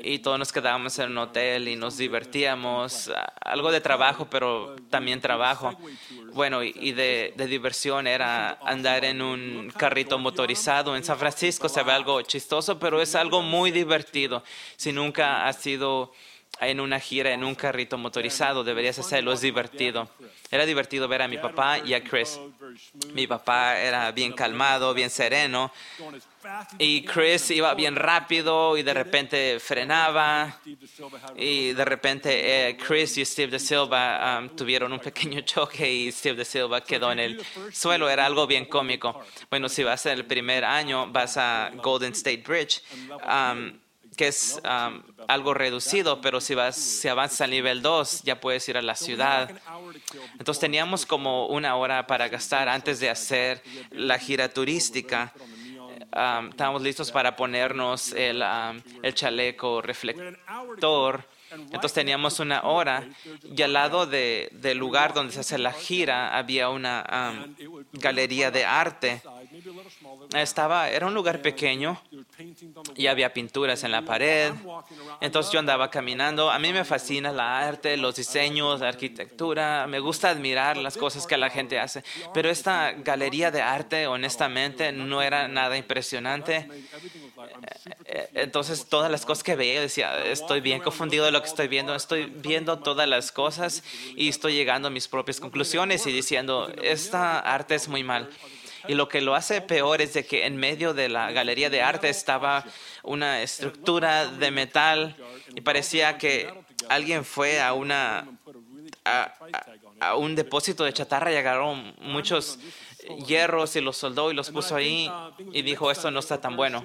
y 0.02 0.18
todos 0.20 0.38
nos 0.38 0.52
quedábamos 0.52 0.98
en 0.98 1.10
un 1.10 1.18
hotel 1.18 1.68
y 1.68 1.76
nos 1.76 1.96
divertíamos, 1.96 3.10
algo 3.40 3.70
de 3.72 3.80
trabajo, 3.80 4.26
pero 4.30 4.76
también 4.88 5.20
trabajo. 5.20 5.76
Bueno, 6.32 6.62
y, 6.62 6.92
de 6.92 7.32
diversión 7.48 8.06
era 8.06 8.58
andar 8.64 9.04
en 9.04 9.22
un 9.22 9.72
carrito 9.76 10.18
motorizado. 10.18 10.96
En 10.96 11.04
San 11.04 11.18
Francisco 11.18 11.68
se 11.68 11.82
ve 11.82 11.92
algo 11.92 12.22
chistoso, 12.22 12.78
pero 12.78 13.00
es 13.00 13.14
algo 13.14 13.42
muy 13.42 13.70
divertido. 13.70 14.42
Si 14.76 14.92
nunca 14.92 15.46
has 15.46 15.56
sido 15.56 16.12
en 16.60 16.80
una 16.80 17.00
gira 17.00 17.32
en 17.32 17.44
un 17.44 17.54
carrito 17.54 17.96
motorizado, 17.96 18.62
deberías 18.64 18.98
hacerlo, 18.98 19.32
es 19.32 19.40
divertido. 19.40 20.08
Era 20.50 20.66
divertido 20.66 21.08
ver 21.08 21.22
a 21.22 21.28
mi 21.28 21.38
papá 21.38 21.78
y 21.78 21.94
a 21.94 22.02
Chris. 22.02 22.38
Mi 23.14 23.26
papá 23.26 23.78
era 23.78 24.10
bien 24.12 24.32
calmado, 24.32 24.92
bien 24.92 25.10
sereno, 25.10 25.72
y 26.78 27.04
Chris 27.04 27.50
iba 27.50 27.74
bien 27.74 27.96
rápido 27.96 28.76
y 28.76 28.82
de 28.82 28.94
repente 28.94 29.58
frenaba. 29.60 30.60
Y 31.36 31.72
de 31.72 31.84
repente 31.84 32.68
eh, 32.68 32.76
Chris 32.76 33.16
y 33.18 33.24
Steve 33.24 33.52
de 33.52 33.58
Silva 33.58 34.38
um, 34.38 34.48
tuvieron 34.56 34.92
un 34.92 34.98
pequeño 34.98 35.40
choque 35.42 35.90
y 35.90 36.12
Steve 36.12 36.36
de 36.36 36.44
Silva 36.44 36.82
quedó 36.82 37.12
en 37.12 37.20
el 37.20 37.46
suelo. 37.72 38.08
Era 38.08 38.26
algo 38.26 38.46
bien 38.46 38.64
cómico. 38.66 39.22
Bueno, 39.50 39.68
si 39.68 39.82
vas 39.82 40.04
en 40.06 40.12
el 40.12 40.26
primer 40.26 40.64
año, 40.64 41.06
vas 41.08 41.36
a 41.36 41.70
Golden 41.76 42.12
State 42.12 42.42
Bridge. 42.46 42.82
um, 43.24 43.78
que 44.20 44.28
es 44.28 44.60
um, 44.64 45.00
algo 45.28 45.54
reducido, 45.54 46.20
pero 46.20 46.42
si 46.42 46.54
vas, 46.54 46.76
si 46.76 47.08
avanzas 47.08 47.40
al 47.40 47.52
nivel 47.52 47.80
2, 47.80 48.22
ya 48.22 48.38
puedes 48.38 48.68
ir 48.68 48.76
a 48.76 48.82
la 48.82 48.94
ciudad. 48.94 49.50
Entonces 50.38 50.60
teníamos 50.60 51.06
como 51.06 51.46
una 51.46 51.74
hora 51.76 52.06
para 52.06 52.28
gastar 52.28 52.68
antes 52.68 53.00
de 53.00 53.08
hacer 53.08 53.62
la 53.92 54.18
gira 54.18 54.50
turística. 54.50 55.32
Um, 56.14 56.50
estábamos 56.50 56.82
listos 56.82 57.10
para 57.10 57.34
ponernos 57.34 58.12
el, 58.12 58.42
um, 58.42 58.82
el 59.02 59.14
chaleco 59.14 59.80
reflector. 59.80 61.24
Entonces 61.50 61.92
teníamos 61.92 62.38
una 62.40 62.62
hora 62.62 63.08
y 63.44 63.62
al 63.62 63.72
lado 63.72 64.06
de- 64.06 64.48
del 64.52 64.78
lugar 64.78 65.14
donde 65.14 65.32
se 65.32 65.40
hace 65.40 65.58
la 65.58 65.72
gira 65.72 66.36
había 66.36 66.68
una 66.68 67.04
um, 67.34 67.54
galería 67.92 68.50
de 68.50 68.64
arte. 68.64 69.22
Estaba, 70.34 70.88
era 70.90 71.06
un 71.06 71.14
lugar 71.14 71.42
pequeño 71.42 72.00
y 72.96 73.06
había 73.08 73.32
pinturas 73.32 73.82
en 73.84 73.90
la 73.92 74.02
pared. 74.02 74.52
Entonces 75.20 75.52
yo 75.52 75.58
andaba 75.58 75.90
caminando. 75.90 76.50
A 76.50 76.58
mí 76.58 76.72
me 76.72 76.84
fascina 76.84 77.32
la 77.32 77.58
arte, 77.66 77.96
los 77.96 78.16
diseños, 78.16 78.80
la 78.80 78.88
arquitectura. 78.88 79.86
Me 79.88 79.98
gusta 79.98 80.30
admirar 80.30 80.76
las 80.76 80.96
cosas 80.96 81.26
que 81.26 81.36
la 81.36 81.50
gente 81.50 81.78
hace. 81.78 82.04
Pero 82.32 82.48
esta 82.50 82.92
galería 82.92 83.50
de 83.50 83.60
arte, 83.62 84.06
honestamente, 84.06 84.92
no 84.92 85.20
era 85.22 85.48
nada 85.48 85.76
impresionante. 85.76 86.68
Eh, 88.12 88.28
Entonces 88.34 88.86
todas 88.88 89.08
las 89.08 89.24
cosas 89.24 89.44
que 89.44 89.54
veía 89.54 89.80
decía, 89.80 90.24
estoy 90.24 90.60
bien 90.60 90.80
confundido 90.80 91.24
de 91.24 91.30
lo 91.30 91.40
que 91.40 91.48
estoy 91.48 91.68
viendo. 91.68 91.94
Estoy 91.94 92.24
viendo 92.26 92.80
todas 92.80 93.08
las 93.08 93.30
cosas 93.30 93.84
y 94.16 94.28
estoy 94.28 94.54
llegando 94.54 94.88
a 94.88 94.90
mis 94.90 95.06
propias 95.06 95.38
conclusiones 95.38 96.04
y 96.06 96.12
diciendo, 96.12 96.72
esta 96.82 97.38
arte 97.38 97.76
es 97.76 97.86
muy 97.86 98.02
mal. 98.02 98.28
Y 98.88 98.94
lo 98.94 99.08
que 99.08 99.20
lo 99.20 99.36
hace 99.36 99.60
peor 99.60 100.00
es 100.00 100.14
de 100.14 100.26
que 100.26 100.46
en 100.46 100.56
medio 100.56 100.92
de 100.92 101.08
la 101.08 101.30
galería 101.30 101.70
de 101.70 101.82
arte 101.82 102.08
estaba 102.08 102.64
una 103.04 103.42
estructura 103.42 104.26
de 104.26 104.50
metal 104.50 105.16
y 105.54 105.60
parecía 105.60 106.18
que 106.18 106.52
alguien 106.88 107.24
fue 107.24 107.60
a 107.60 107.74
una 107.74 108.26
a, 109.04 110.16
un 110.16 110.34
depósito 110.34 110.84
de 110.84 110.92
chatarra 110.92 111.32
y 111.32 111.36
agarró 111.36 111.74
muchos 111.74 112.58
hierros 113.26 113.76
y 113.76 113.80
los 113.80 113.96
soldó 113.96 114.30
y 114.30 114.34
los 114.34 114.50
puso 114.50 114.76
ahí 114.76 115.10
y 115.52 115.62
dijo 115.62 115.90
esto 115.90 116.10
no 116.10 116.20
está 116.20 116.40
tan 116.40 116.56
bueno. 116.56 116.84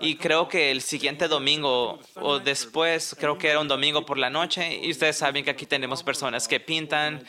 Y 0.00 0.16
creo 0.16 0.48
que 0.48 0.70
el 0.70 0.80
siguiente 0.80 1.28
domingo 1.28 1.98
o 2.14 2.38
después, 2.38 3.16
creo 3.18 3.38
que 3.38 3.48
era 3.48 3.60
un 3.60 3.68
domingo 3.68 4.04
por 4.04 4.18
la 4.18 4.30
noche 4.30 4.80
y 4.82 4.90
ustedes 4.90 5.16
saben 5.16 5.44
que 5.44 5.50
aquí 5.50 5.66
tenemos 5.66 6.02
personas 6.02 6.48
que 6.48 6.60
pintan 6.60 7.24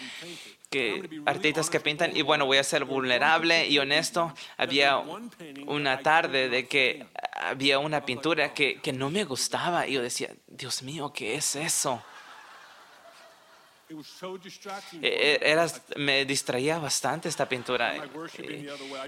que 0.70 1.22
artistas 1.28 1.70
que 1.70 1.80
pintan 1.80 2.18
y 2.18 2.24
bueno 2.24 2.48
voy 2.48 2.58
a 2.58 2.64
ser 2.64 2.84
vulnerable 2.86 3.68
y 3.68 3.78
honesto. 3.78 4.34
Había 4.58 4.98
una 5.68 6.00
tarde 6.00 6.50
de 6.50 6.68
que 6.68 7.06
había 7.34 7.78
una 7.78 8.06
pintura 8.06 8.54
que, 8.56 8.82
que 8.82 8.92
no 8.92 9.12
me 9.12 9.24
gustaba 9.24 9.88
y 9.88 9.94
yo 9.94 10.02
decía 10.02 10.32
Dios 10.48 10.82
mío 10.82 11.14
qué 11.14 11.36
es 11.36 11.56
eso 11.56 12.02
Eh, 12.02 12.13
era, 15.02 15.68
me 15.96 16.26
distraía 16.26 16.80
bastante 16.80 17.30
esta 17.30 17.48
pintura 17.48 17.96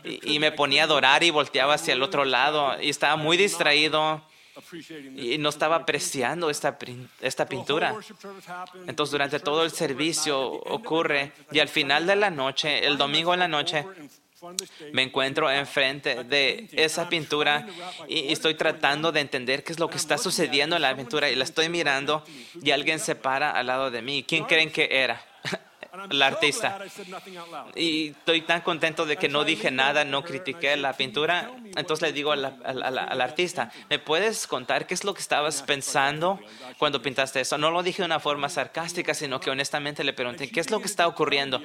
y, 0.04 0.36
y 0.36 0.40
me 0.40 0.52
ponía 0.52 0.84
a 0.84 0.86
adorar 0.86 1.24
y 1.24 1.30
volteaba 1.30 1.76
hacia 1.76 1.94
el 1.94 2.04
otro 2.04 2.26
lado 2.26 2.80
y 2.82 2.90
estaba 2.90 3.16
muy 3.16 3.38
distraído 3.38 4.22
y 5.16 5.38
no 5.38 5.50
estaba 5.50 5.78
apreciando 5.78 6.50
esta, 6.50 6.78
esta 7.22 7.46
pintura. 7.46 7.96
Entonces 8.88 9.12
durante 9.12 9.40
todo 9.40 9.64
el 9.64 9.72
servicio 9.72 10.40
ocurre 10.42 11.34
y 11.52 11.60
al 11.60 11.68
final 11.70 12.08
de 12.08 12.16
la 12.16 12.30
noche, 12.30 12.86
el 12.86 12.98
domingo 12.98 13.34
en 13.34 13.40
la 13.42 13.48
noche, 13.48 13.86
me 14.92 15.04
encuentro 15.04 15.50
enfrente 15.52 16.24
de 16.24 16.68
esa 16.74 17.10
pintura 17.10 17.68
y 18.08 18.32
estoy 18.32 18.56
tratando 18.56 19.12
de 19.12 19.22
entender 19.22 19.64
qué 19.64 19.72
es 19.72 19.80
lo 19.80 19.90
que 19.90 19.98
está 19.98 20.18
sucediendo 20.18 20.76
en 20.76 20.82
la 20.82 20.96
pintura 20.96 21.30
y 21.30 21.36
la 21.36 21.44
estoy 21.44 21.70
mirando 21.70 22.24
y 22.62 22.72
alguien 22.72 23.00
se 23.00 23.16
para 23.16 23.52
al 23.52 23.68
lado 23.68 23.92
de 23.92 24.02
mí. 24.02 24.24
¿Quién 24.28 24.46
creen 24.46 24.72
que 24.72 24.88
era? 24.92 25.24
El 26.10 26.22
artista. 26.22 26.78
Y 27.76 28.10
estoy 28.10 28.42
tan 28.42 28.62
contento 28.62 29.06
de 29.06 29.18
que 29.18 29.30
no 29.30 29.44
dije 29.44 29.72
nada, 29.72 30.04
no 30.06 30.24
critiqué 30.24 30.76
la 30.78 30.94
pintura. 30.94 31.52
Entonces 31.76 32.02
le 32.08 32.14
digo 32.14 32.32
a 32.32 32.36
la- 32.36 32.54
a 32.66 32.74
la- 32.74 32.88
a 32.88 32.92
la- 32.92 33.04
al 33.04 33.22
artista, 33.22 33.72
¿me 33.90 34.00
puedes 34.00 34.48
contar 34.48 34.88
qué 34.88 34.94
es 34.94 35.04
lo 35.04 35.14
que 35.14 35.22
estabas 35.22 35.62
pensando 35.62 36.40
cuando 36.78 37.02
pintaste 37.02 37.42
eso? 37.42 37.58
No 37.58 37.72
lo 37.72 37.84
dije 37.84 38.02
de 38.02 38.06
una 38.08 38.20
forma 38.20 38.50
sarcástica, 38.50 39.14
sino 39.14 39.40
que 39.40 39.50
honestamente 39.50 40.04
le 40.04 40.14
pregunté, 40.14 40.50
¿qué 40.50 40.60
es 40.60 40.70
lo 40.72 40.80
que 40.80 40.86
está 40.88 41.08
ocurriendo? 41.08 41.62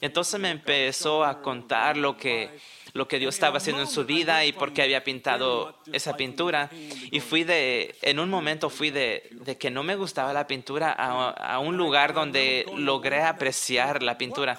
Y 0.00 0.06
entonces 0.06 0.38
me 0.40 0.50
empezó 0.50 1.24
a 1.24 1.40
contar 1.42 1.96
lo 1.96 2.16
que, 2.16 2.58
lo 2.98 3.08
que 3.08 3.18
Dios 3.18 3.36
estaba 3.36 3.58
haciendo 3.58 3.80
en 3.80 3.88
su 3.88 4.04
vida 4.04 4.44
y 4.44 4.52
por 4.52 4.72
qué 4.72 4.82
había 4.82 5.04
pintado 5.04 5.78
esa 5.92 6.16
pintura. 6.16 6.68
Y 7.10 7.20
fui 7.20 7.44
de, 7.44 7.94
en 8.02 8.18
un 8.18 8.28
momento 8.28 8.68
fui 8.68 8.90
de, 8.90 9.30
de 9.30 9.56
que 9.56 9.70
no 9.70 9.82
me 9.84 9.94
gustaba 9.94 10.32
la 10.32 10.46
pintura 10.46 10.92
a, 10.92 11.30
a 11.30 11.58
un 11.60 11.76
lugar 11.76 12.12
donde 12.12 12.66
logré 12.76 13.22
apreciar 13.22 14.02
la 14.02 14.18
pintura. 14.18 14.58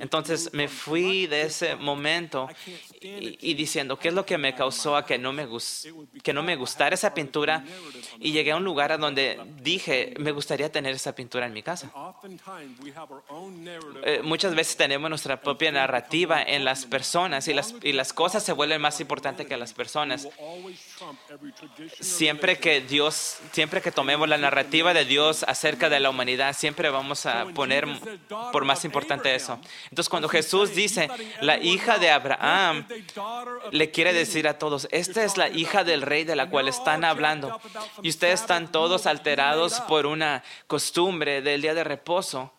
Entonces 0.00 0.50
me 0.52 0.68
fui 0.68 1.26
de 1.26 1.42
ese 1.42 1.76
momento 1.76 2.48
y, 3.00 3.54
diciendo, 3.54 3.98
¿qué 3.98 4.08
es 4.08 4.14
lo 4.14 4.24
que 4.24 4.38
me 4.38 4.54
causó 4.54 4.96
a 4.96 5.04
que 5.04 5.18
no 5.18 5.32
me, 5.32 5.48
que 6.22 6.32
no 6.32 6.42
me 6.42 6.56
gustara 6.56 6.94
esa 6.94 7.14
pintura? 7.14 7.64
Y 8.18 8.32
llegué 8.32 8.52
a 8.52 8.56
un 8.56 8.64
lugar 8.64 8.92
a 8.92 8.98
donde 8.98 9.40
dije, 9.60 10.14
me 10.18 10.32
gustaría 10.32 10.70
tener 10.70 10.94
esa 10.94 11.14
pintura 11.14 11.46
en 11.46 11.52
mi 11.52 11.62
casa. 11.62 11.90
Eh, 14.04 14.20
muchas 14.22 14.54
veces 14.54 14.76
tenemos 14.76 15.08
nuestra 15.10 15.40
propia 15.40 15.72
narrativa 15.72 16.42
en 16.42 16.64
las 16.64 16.86
personas 16.86 17.48
y 17.48 17.54
las, 17.54 17.74
y 17.82 17.92
las 17.92 18.12
cosas 18.12 18.42
se 18.42 18.52
vuelven 18.52 18.80
más 18.80 19.00
importantes 19.00 19.46
que 19.46 19.56
las 19.56 19.72
personas. 19.72 20.28
Siempre 22.00 22.58
que 22.58 22.80
Dios, 22.80 23.38
siempre 23.52 23.80
que 23.80 23.92
tomemos 23.92 24.28
la 24.28 24.38
narrativa 24.38 24.94
de 24.94 25.04
Dios 25.04 25.44
acerca 25.44 25.88
de 25.88 26.00
la 26.00 26.10
humanidad, 26.10 26.54
siempre 26.54 26.90
vamos 26.90 27.26
a 27.26 27.46
poner 27.46 27.86
por 28.52 28.64
más 28.64 28.84
importante 28.84 29.34
eso. 29.34 29.58
Entonces 29.90 30.08
cuando 30.08 30.28
Jesús 30.28 30.74
dice, 30.74 31.08
la 31.40 31.58
hija 31.58 31.98
de 31.98 32.10
Abraham, 32.10 32.86
le 33.70 33.90
quiere 33.90 34.12
decir 34.12 34.48
a 34.48 34.58
todos, 34.58 34.88
esta 34.90 35.24
es 35.24 35.36
la 35.36 35.48
hija 35.48 35.84
del 35.84 36.02
rey 36.02 36.24
de 36.24 36.36
la 36.36 36.50
cual 36.50 36.68
están 36.68 37.04
hablando. 37.04 37.60
Y 38.02 38.08
ustedes 38.10 38.40
están 38.40 38.70
todos 38.70 39.06
alterados 39.06 39.80
por 39.82 40.06
una 40.06 40.42
costumbre 40.66 41.42
del 41.42 41.62
día 41.62 41.74
de 41.74 41.84
reposo. 41.84 42.52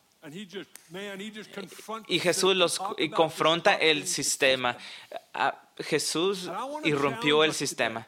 Y 2.07 2.19
Jesús 2.19 2.55
los 2.55 2.81
confronta 3.15 3.75
el 3.75 4.05
sistema. 4.07 4.77
Jesús 5.83 6.49
irrumpió 6.83 7.43
el 7.43 7.53
sistema. 7.53 8.07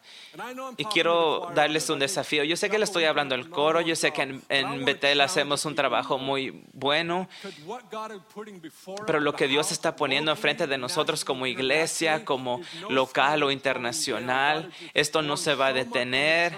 Y 0.77 0.86
quiero 0.86 1.51
darles 1.55 1.89
un 1.89 1.99
desafío. 1.99 2.43
Yo 2.43 2.57
sé 2.57 2.69
que 2.69 2.77
le 2.77 2.84
estoy 2.84 3.05
hablando 3.05 3.36
al 3.36 3.49
coro, 3.49 3.81
yo 3.81 3.95
sé 3.95 4.12
que 4.12 4.23
en, 4.23 4.41
en, 4.49 4.86
Betel 4.86 5.21
hacemos 5.21 5.65
un 5.65 5.75
trabajo 5.75 6.17
muy 6.17 6.63
bueno, 6.73 7.29
pero 9.05 9.19
lo 9.19 9.34
que 9.34 9.47
Dios 9.47 9.71
está 9.71 9.95
poniendo 9.95 10.31
enfrente 10.31 10.67
de 10.67 10.77
nosotros 10.77 11.23
como 11.23 11.45
iglesia, 11.45 12.25
como 12.25 12.62
local 12.89 13.43
o 13.43 13.51
internacional, 13.51 14.71
esto 14.93 15.21
no 15.21 15.38
se 15.38 15.55
va 15.55 15.67
a 15.67 15.73
detener. 15.73 16.57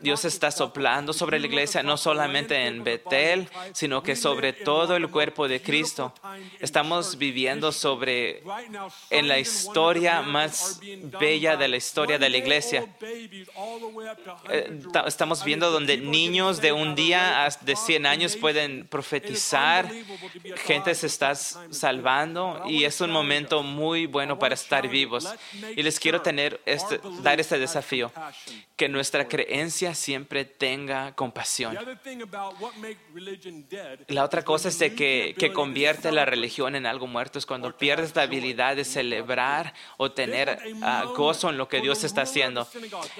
Dios 0.00 0.24
está 0.24 0.50
soplando 0.50 1.12
sobre 1.12 1.40
la 1.40 1.46
iglesia, 1.46 1.82
no 1.82 1.96
solamente 1.96 2.66
en 2.66 2.84
Betel, 2.84 3.48
sino 3.72 4.02
que 4.02 4.14
sobre 4.14 4.52
todo 4.52 4.96
el 4.96 5.10
cuerpo 5.10 5.48
de 5.48 5.60
Cristo. 5.60 6.12
Estamos 6.60 7.18
viviendo 7.18 7.72
sobre 7.72 8.42
en 9.10 9.28
la 9.28 9.38
historia 9.38 9.61
más 10.22 10.80
bella 11.20 11.56
de 11.56 11.68
la 11.68 11.76
historia 11.76 12.18
de 12.18 12.28
la 12.28 12.36
iglesia. 12.36 12.86
Eh, 14.50 14.80
estamos 15.06 15.44
viendo 15.44 15.70
donde 15.70 15.96
niños 15.96 16.60
de 16.60 16.72
un 16.72 16.94
día 16.94 17.48
de 17.62 17.76
100 17.76 18.06
años 18.06 18.36
pueden 18.36 18.86
profetizar, 18.86 19.90
gente 20.64 20.94
se 20.94 21.06
está 21.06 21.34
salvando 21.34 22.62
y 22.68 22.84
es 22.84 23.00
un 23.00 23.10
momento 23.10 23.62
muy 23.62 24.06
bueno 24.06 24.38
para 24.38 24.54
estar 24.54 24.88
vivos. 24.88 25.28
Y 25.76 25.82
les 25.82 25.98
quiero 25.98 26.22
tener 26.22 26.60
este, 26.66 27.00
dar 27.22 27.40
este 27.40 27.58
desafío, 27.58 28.12
que 28.76 28.88
nuestra 28.88 29.28
creencia 29.28 29.94
siempre 29.94 30.44
tenga 30.44 31.14
compasión. 31.14 31.76
La 34.08 34.24
otra 34.24 34.42
cosa 34.42 34.68
es 34.68 34.78
de 34.78 34.94
que, 34.94 35.34
que 35.38 35.52
convierte 35.52 36.12
la 36.12 36.24
religión 36.24 36.74
en 36.74 36.86
algo 36.86 37.06
muerto, 37.06 37.38
es 37.38 37.46
cuando 37.46 37.76
pierdes 37.76 38.14
la 38.16 38.22
habilidad 38.22 38.76
de 38.76 38.84
celebrar 38.84 39.51
o 39.96 40.12
tener 40.12 40.58
ah, 40.82 41.04
gozo 41.16 41.50
en 41.50 41.56
lo 41.58 41.68
que 41.68 41.80
Dios 41.80 42.04
está 42.04 42.22
haciendo. 42.22 42.66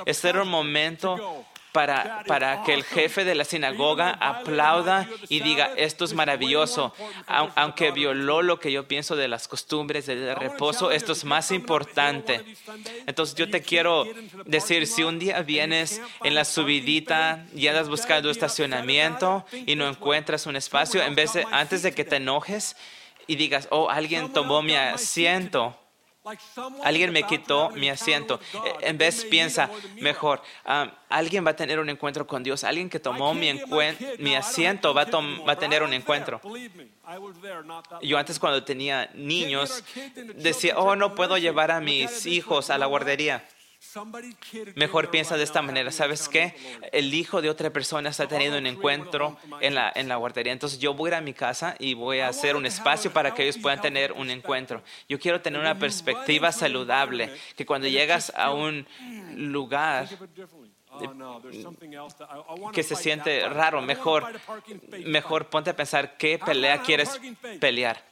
Este 0.07 0.29
era 0.29 0.43
un 0.43 0.49
momento 0.49 1.45
para, 1.73 2.23
para, 2.27 2.63
que 2.65 2.75
el 2.75 2.85
jefe 2.85 3.25
de 3.25 3.35
la 3.35 3.45
sinagoga 3.45 4.11
aplauda 4.21 5.09
y 5.29 5.41
diga, 5.41 5.71
esto 5.77 6.05
es 6.05 6.13
maravilloso, 6.13 6.93
aunque 7.27 7.91
violó 7.91 8.43
lo 8.43 8.61
que 8.61 8.71
yo 8.71 8.87
pienso 8.87 9.17
de 9.17 9.27
las 9.27 9.49
costumbres 9.49 10.07
de 10.07 10.35
reposo, 10.35 10.91
esto 10.91 11.13
es 11.13 11.25
más 11.25 11.51
importante. 11.51 12.45
Entonces 13.07 13.35
yo 13.35 13.51
te 13.51 13.63
quiero 13.63 14.07
decir, 14.45 14.87
si 14.87 15.03
un 15.03 15.19
día 15.19 15.41
vienes 15.43 16.03
en 16.23 16.35
la 16.35 16.45
subidita 16.45 17.47
y 17.57 17.67
andas 17.69 17.89
buscando 17.89 18.31
estacionamiento 18.31 19.47
y 19.67 19.75
no 19.75 19.89
encuentras 19.89 20.47
un 20.47 20.57
espacio, 20.57 21.03
en 21.03 21.15
vez 21.15 21.33
de, 21.33 21.47
antes 21.51 21.83
de 21.83 21.93
que 21.93 22.05
te 22.05 22.17
enojes 22.17 22.77
y 23.27 23.37
digas, 23.37 23.69
oh, 23.71 23.89
alguien 23.89 24.31
tomó 24.33 24.63
mi 24.63 24.75
asiento, 24.75 25.75
Alguien 26.85 27.13
me 27.13 27.25
quitó 27.25 27.71
mi 27.71 27.89
asiento. 27.89 28.39
E, 28.65 28.89
en 28.89 28.99
vez 28.99 29.25
piensa, 29.25 29.69
mejor, 30.01 30.41
alguien 31.09 31.45
va 31.45 31.51
a 31.51 31.57
tener 31.57 31.81
un 31.81 31.89
encuentro 31.89 32.27
con 32.27 32.43
Dios. 32.43 32.63
Alguien 32.63 32.89
que 32.89 33.01
tomó 33.01 33.35
mi, 33.35 33.61
mi 34.19 34.35
asiento 34.37 34.95
va 34.95 35.03
a, 35.03 35.11
va 35.11 35.53
a 35.53 35.57
tener 35.57 35.83
un 35.83 35.93
encuentro. 35.93 36.41
Yo 38.03 38.19
antes 38.19 38.39
cuando 38.39 38.63
tenía 38.63 39.11
niños 39.15 39.83
decía, 40.37 40.79
oh, 40.79 40.95
no 40.95 41.15
puedo 41.15 41.39
llevar 41.39 41.73
a 41.73 41.81
mis 41.81 42.27
hijos 42.27 42.71
a 42.71 42.79
la 42.79 42.87
guardería. 42.87 43.45
Mejor 44.77 45.11
piensa 45.11 45.37
de 45.37 45.43
esta 45.43 45.61
manera, 45.61 45.91
¿sabes 45.91 46.29
qué? 46.29 46.55
El 46.93 47.13
hijo 47.15 47.43
de 47.43 47.51
otra 47.51 47.71
persona 47.71 48.11
está 48.11 48.27
teniendo 48.27 48.59
un 48.59 48.67
encuentro 48.67 49.37
en 49.61 49.75
la, 49.75 49.93
en 49.95 50.09
la 50.09 50.17
guardería, 50.17 50.53
entonces 50.53 50.79
yo 50.79 50.95
voy 50.95 51.09
a 51.09 51.11
ir 51.11 51.15
a 51.17 51.21
mi 51.21 51.35
casa 51.35 51.75
y 51.79 51.95
voy 51.95 52.21
a 52.21 52.29
hacer 52.29 52.57
un 52.57 52.65
espacio 52.65 53.13
para 53.13 53.35
que 53.35 53.43
ellos 53.43 53.59
puedan 53.59 53.81
tener 53.81 54.13
un 54.13 54.31
encuentro. 54.31 54.83
Yo 55.09 55.19
quiero 55.19 55.41
tener 55.41 55.61
una 55.61 55.79
perspectiva 55.79 56.53
saludable, 56.53 57.31
que 57.57 57.67
cuando 57.67 57.89
llegas 57.89 58.33
a 58.37 58.53
un 58.53 58.87
lugar 59.37 60.09
que 62.73 62.83
se 62.83 62.97
siente 62.97 63.49
raro, 63.49 63.81
mejor, 63.83 64.27
mejor 65.05 65.47
ponte 65.47 65.71
a 65.71 65.77
pensar 65.77 66.17
qué 66.17 66.39
pelea 66.39 66.83
quieres 66.83 67.21
pelear. 67.61 68.03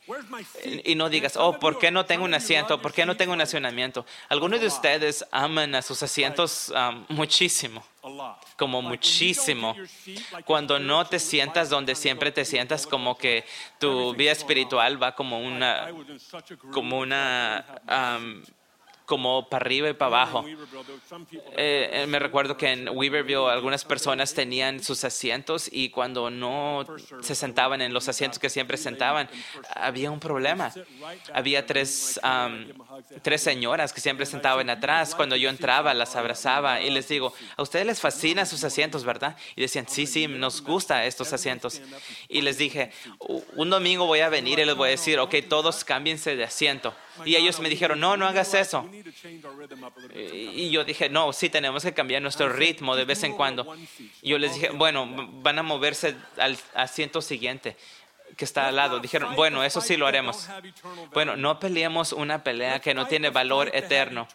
Y 0.85 0.95
no 0.95 1.09
digas, 1.09 1.37
oh, 1.37 1.59
¿por 1.59 1.79
qué 1.79 1.91
no 1.91 2.07
tengo 2.07 2.25
un 2.25 2.35
asiento? 2.35 2.81
¿Por 2.81 2.93
qué 2.93 3.07
no 3.07 3.17
tengo 3.17 3.33
un 3.33 3.41
estacionamiento? 3.41 4.07
Algunos 4.29 4.61
de 4.61 4.67
ustedes 4.67 5.25
aman 5.31 5.75
a 5.75 5.83
sus 5.83 6.03
asientos 6.03 6.73
um, 6.75 7.05
muchísimo, 7.09 7.85
como 8.57 8.83
muchísimo. 8.83 9.77
Cuando 10.45 10.79
no 10.79 11.07
te 11.07 11.19
sientas 11.19 11.69
donde 11.69 11.95
siempre 11.95 12.33
te 12.33 12.45
sientas, 12.45 12.87
como 12.87 13.17
que 13.17 13.45
tu 13.79 14.15
vida 14.15 14.33
espiritual 14.33 15.03
va 15.03 15.15
como 15.15 15.41
una, 15.41 15.91
como 16.73 16.99
una 16.99 17.65
um, 18.19 18.43
como 19.11 19.49
para 19.49 19.65
arriba 19.65 19.89
y 19.89 19.93
para 19.93 20.23
abajo. 20.23 20.45
Eh, 21.57 21.91
eh, 21.93 22.07
me 22.07 22.21
recuerdo 22.21 22.57
que 22.57 22.71
en 22.71 22.89
Weaverville 22.89 23.51
algunas 23.51 23.85
personas 23.85 24.35
tenían 24.35 24.85
sus 24.85 25.03
asientos 25.03 25.69
y 25.73 25.91
cuando 25.91 26.31
no 26.31 26.87
se 27.21 27.35
sentaban 27.35 27.83
en 27.83 27.93
los 27.93 28.09
asientos 28.09 28.39
que 28.39 28.49
siempre 28.49 28.77
sentaban, 28.77 29.29
había 29.75 30.13
un 30.13 30.21
problema. 30.21 30.73
Había 31.35 31.67
tres, 31.67 32.21
tres 33.23 33.43
señoras 33.43 33.93
que 33.93 34.01
siempre 34.01 34.27
sentaban 34.27 34.71
atrás. 34.71 35.17
Cuando 35.17 35.35
yo 35.35 35.51
entraba, 35.51 35.93
las 35.93 36.15
abrazaba 36.15 36.81
y 36.81 36.91
les 36.91 37.09
digo, 37.09 37.35
a 37.57 37.63
ustedes 37.63 37.87
les 37.87 38.01
fascinan 38.01 38.47
sus 38.47 38.63
asientos, 38.63 39.03
¿verdad? 39.03 39.37
Y 39.57 39.63
decían, 39.63 39.89
sí, 39.89 40.07
sí, 40.07 40.29
nos 40.29 40.63
gusta 40.63 41.05
estos 41.05 41.33
asientos. 41.33 41.83
Y 42.29 42.43
les 42.43 42.59
dije, 42.59 42.93
un 43.57 43.71
domingo 43.71 44.07
voy 44.07 44.21
a 44.21 44.29
venir 44.29 44.61
y 44.61 44.65
les 44.65 44.77
voy 44.77 44.87
a 44.87 44.91
decir, 44.93 45.19
ok, 45.19 45.35
todos 45.49 45.83
cámbiense 45.85 46.37
de 46.37 46.45
asiento. 46.45 46.95
Y 47.25 47.37
ellos 47.37 47.61
me 47.61 47.69
dijeron, 47.69 48.01
no, 48.01 48.17
no 48.17 48.27
hagas 48.27 48.55
eso. 48.55 48.89
Y 50.15 50.71
yo 50.71 50.85
dije, 50.85 51.09
no, 51.09 51.33
sí, 51.33 51.49
tenemos 51.49 51.83
que 51.83 51.93
cambiar 51.93 52.23
nuestro 52.23 52.49
ritmo 52.49 52.97
de 52.97 53.05
vez 53.05 53.23
en 53.23 53.35
cuando. 53.35 53.77
Yo 54.23 54.39
les 54.39 54.55
dije, 54.55 54.71
bueno, 54.71 55.09
van 55.43 55.59
a 55.59 55.63
moverse 55.63 56.17
al 56.39 56.59
asiento 56.75 57.23
siguiente 57.23 57.77
que 58.41 58.47
está 58.47 58.69
al 58.69 58.77
lado. 58.77 59.01
Dijeron, 59.01 59.37
bueno, 59.37 59.63
eso 59.63 59.83
sí 59.83 59.99
lo 59.99 60.07
haremos. 60.07 60.49
Bueno, 61.13 61.37
no 61.37 61.61
peleemos 61.61 62.15
una 62.15 62.43
pelea 62.43 62.81
que 62.81 62.95
no 62.95 63.07
tiene 63.07 63.29
valor 63.29 63.71
eterno. 63.75 64.27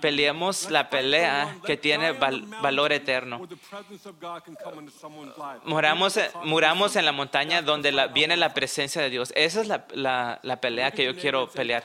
Peleemos 0.00 0.70
la 0.70 0.88
pelea 0.88 1.58
que 1.66 1.76
tiene 1.76 2.12
valor 2.12 2.90
eterno. 2.90 3.46
Muramos, 5.64 6.18
muramos 6.42 6.96
en 6.96 7.04
la 7.04 7.12
montaña 7.12 7.60
donde 7.60 7.92
viene 8.14 8.34
la 8.38 8.54
presencia 8.54 9.02
de 9.02 9.10
Dios. 9.10 9.30
Esa 9.36 9.60
es 9.60 9.68
la, 9.68 10.40
la 10.42 10.60
pelea 10.62 10.90
que 10.90 11.04
yo 11.04 11.14
quiero 11.14 11.50
pelear. 11.50 11.84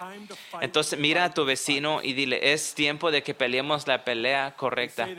Entonces 0.61 0.97
mira 0.97 1.25
a 1.25 1.33
tu 1.33 1.43
vecino 1.43 1.99
y 2.01 2.13
dile, 2.13 2.53
es 2.53 2.73
tiempo 2.73 3.11
de 3.11 3.21
que 3.21 3.33
peleemos 3.33 3.85
la 3.85 4.05
pelea 4.05 4.55
correcta. 4.55 5.09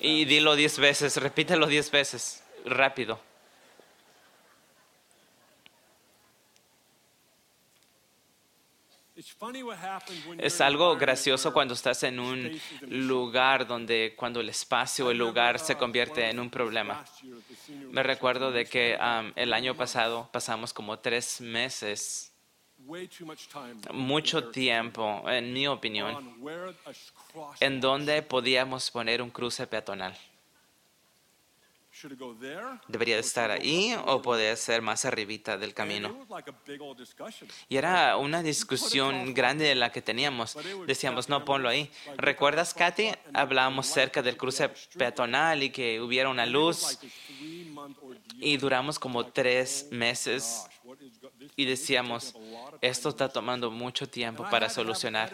Y 0.00 0.24
dilo 0.24 0.56
diez 0.56 0.78
veces, 0.78 1.18
repítelo 1.18 1.66
diez 1.66 1.90
veces, 1.90 2.42
rápido. 2.64 3.27
Es 10.38 10.60
algo 10.60 10.96
gracioso 10.96 11.52
cuando 11.52 11.74
estás 11.74 12.02
en 12.02 12.18
un 12.20 12.60
lugar 12.82 13.66
donde 13.66 14.14
cuando 14.16 14.40
el 14.40 14.48
espacio 14.48 15.06
o 15.06 15.10
el 15.10 15.18
lugar 15.18 15.58
se 15.58 15.76
convierte 15.76 16.28
en 16.28 16.40
un 16.40 16.50
problema. 16.50 17.04
Me 17.90 18.02
recuerdo 18.02 18.50
de 18.50 18.64
que 18.66 18.98
el 19.36 19.52
año 19.52 19.74
pasado 19.74 20.28
pasamos 20.32 20.72
como 20.72 20.98
tres 20.98 21.40
meses 21.40 22.32
mucho 23.92 24.48
tiempo, 24.50 25.24
en 25.28 25.52
mi 25.52 25.66
opinión, 25.66 26.36
en 27.60 27.80
donde 27.80 28.22
podíamos 28.22 28.90
poner 28.90 29.20
un 29.20 29.30
cruce 29.30 29.66
peatonal. 29.66 30.16
Debería 32.88 33.18
estar 33.18 33.50
ahí 33.50 33.96
o 34.06 34.22
podría 34.22 34.54
ser 34.56 34.82
más 34.82 35.04
arribita 35.04 35.58
del 35.58 35.74
camino. 35.74 36.26
Y 37.68 37.76
era 37.76 38.16
una 38.16 38.42
discusión 38.42 39.34
grande 39.34 39.64
de 39.64 39.74
la 39.74 39.90
que 39.90 40.02
teníamos. 40.02 40.56
Decíamos, 40.86 41.28
no, 41.28 41.44
ponlo 41.44 41.68
ahí. 41.68 41.90
¿Recuerdas, 42.16 42.74
Katy? 42.74 43.10
Hablábamos 43.34 43.86
cerca 43.86 44.22
del 44.22 44.36
cruce 44.36 44.68
peatonal 44.96 45.62
y 45.62 45.70
que 45.70 46.00
hubiera 46.00 46.28
una 46.28 46.46
luz. 46.46 46.98
Y 48.40 48.56
duramos 48.56 48.98
como 48.98 49.26
tres 49.26 49.88
meses 49.90 50.66
y 51.56 51.64
decíamos, 51.64 52.34
esto 52.80 53.08
está 53.08 53.28
tomando 53.28 53.70
mucho 53.70 54.08
tiempo 54.08 54.46
para 54.50 54.68
solucionar. 54.68 55.32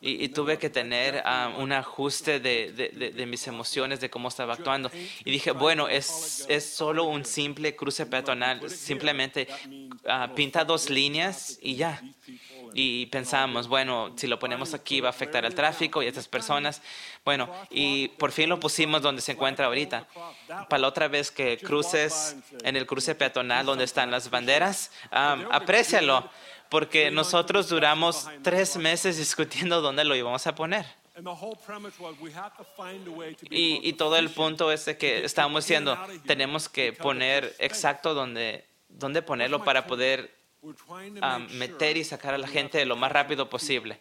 Y, 0.00 0.28
tuve 0.28 0.58
que 0.58 0.70
tener 0.70 1.22
ah, 1.24 1.54
un 1.58 1.72
ajuste 1.72 2.40
de, 2.40 3.26
mis 3.26 3.46
emociones, 3.46 4.00
de 4.00 4.10
cómo 4.10 4.28
estaba 4.28 4.54
actuando. 4.54 4.90
Y 5.24 5.30
dije, 5.30 5.52
bueno, 5.52 5.88
es, 5.88 6.46
es 6.48 6.64
solo 6.64 7.04
un 7.04 7.24
simple 7.24 7.74
cruce 7.76 8.06
peatonal. 8.06 8.68
Simplemente 8.70 9.48
ah, 10.06 10.32
pinta 10.34 10.64
dos 10.64 10.90
líneas 10.90 11.58
y 11.62 11.76
ya 11.76 12.02
y 12.74 13.06
pensamos, 13.06 13.68
bueno, 13.68 14.12
si 14.16 14.26
lo 14.26 14.38
ponemos 14.38 14.74
aquí 14.74 15.00
va 15.00 15.08
a 15.08 15.10
afectar 15.10 15.44
al 15.44 15.54
tráfico 15.54 16.02
y 16.02 16.06
a 16.06 16.08
estas 16.08 16.28
personas. 16.28 16.82
Bueno, 17.24 17.50
y 17.70 18.08
por 18.08 18.32
fin 18.32 18.48
lo 18.48 18.58
pusimos 18.60 19.02
donde 19.02 19.22
se 19.22 19.32
encuentra 19.32 19.66
ahorita. 19.66 20.06
Para 20.68 20.78
la 20.78 20.88
otra 20.88 21.08
vez 21.08 21.30
que 21.30 21.58
cruces 21.58 22.36
en 22.64 22.76
el 22.76 22.86
cruce 22.86 23.14
peatonal 23.14 23.66
donde 23.66 23.84
están 23.84 24.10
las 24.10 24.30
banderas, 24.30 24.90
um, 25.12 25.46
aprécialo, 25.50 26.28
porque 26.68 27.10
nosotros 27.10 27.68
duramos 27.68 28.28
tres 28.42 28.76
meses 28.76 29.18
discutiendo 29.18 29.80
dónde 29.80 30.04
lo 30.04 30.16
íbamos 30.16 30.46
a 30.46 30.54
poner. 30.54 30.86
Y, 33.50 33.80
y 33.86 33.92
todo 33.92 34.16
el 34.16 34.30
punto 34.30 34.72
es 34.72 34.86
de 34.86 34.96
que 34.96 35.24
estamos 35.24 35.64
diciendo, 35.64 35.98
tenemos 36.26 36.70
que 36.70 36.94
poner 36.94 37.54
exacto 37.58 38.14
donde, 38.14 38.64
dónde 38.88 39.20
ponerlo 39.20 39.62
para 39.62 39.86
poder 39.86 40.41
a 41.20 41.38
meter 41.38 41.96
y 41.96 42.04
sacar 42.04 42.34
a 42.34 42.38
la 42.38 42.48
gente 42.48 42.84
lo 42.84 42.96
más 42.96 43.12
rápido 43.12 43.48
posible. 43.48 43.98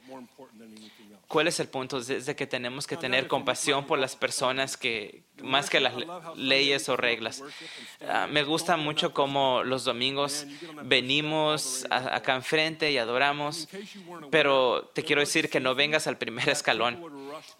¿Cuál 1.27 1.47
es 1.47 1.61
el 1.61 1.69
punto? 1.69 1.97
Es 1.99 2.25
de 2.25 2.35
que 2.35 2.45
tenemos 2.45 2.85
que 2.85 2.97
tener 2.97 3.29
compasión 3.29 3.85
por 3.85 3.97
las 3.97 4.17
personas 4.17 4.75
que, 4.75 5.23
más 5.41 5.69
que 5.69 5.79
las 5.79 5.93
leyes 6.35 6.89
o 6.89 6.97
reglas. 6.97 7.41
Ah, 8.05 8.27
me 8.29 8.43
gusta 8.43 8.75
mucho 8.75 9.13
cómo 9.13 9.63
los 9.63 9.85
domingos 9.85 10.45
venimos 10.83 11.87
acá 11.89 12.35
enfrente 12.35 12.91
y 12.91 12.97
adoramos, 12.97 13.69
pero 14.29 14.91
te 14.93 15.03
quiero 15.03 15.21
decir 15.21 15.49
que 15.49 15.61
no 15.61 15.73
vengas 15.73 16.05
al 16.05 16.17
primer 16.17 16.49
escalón. 16.49 16.99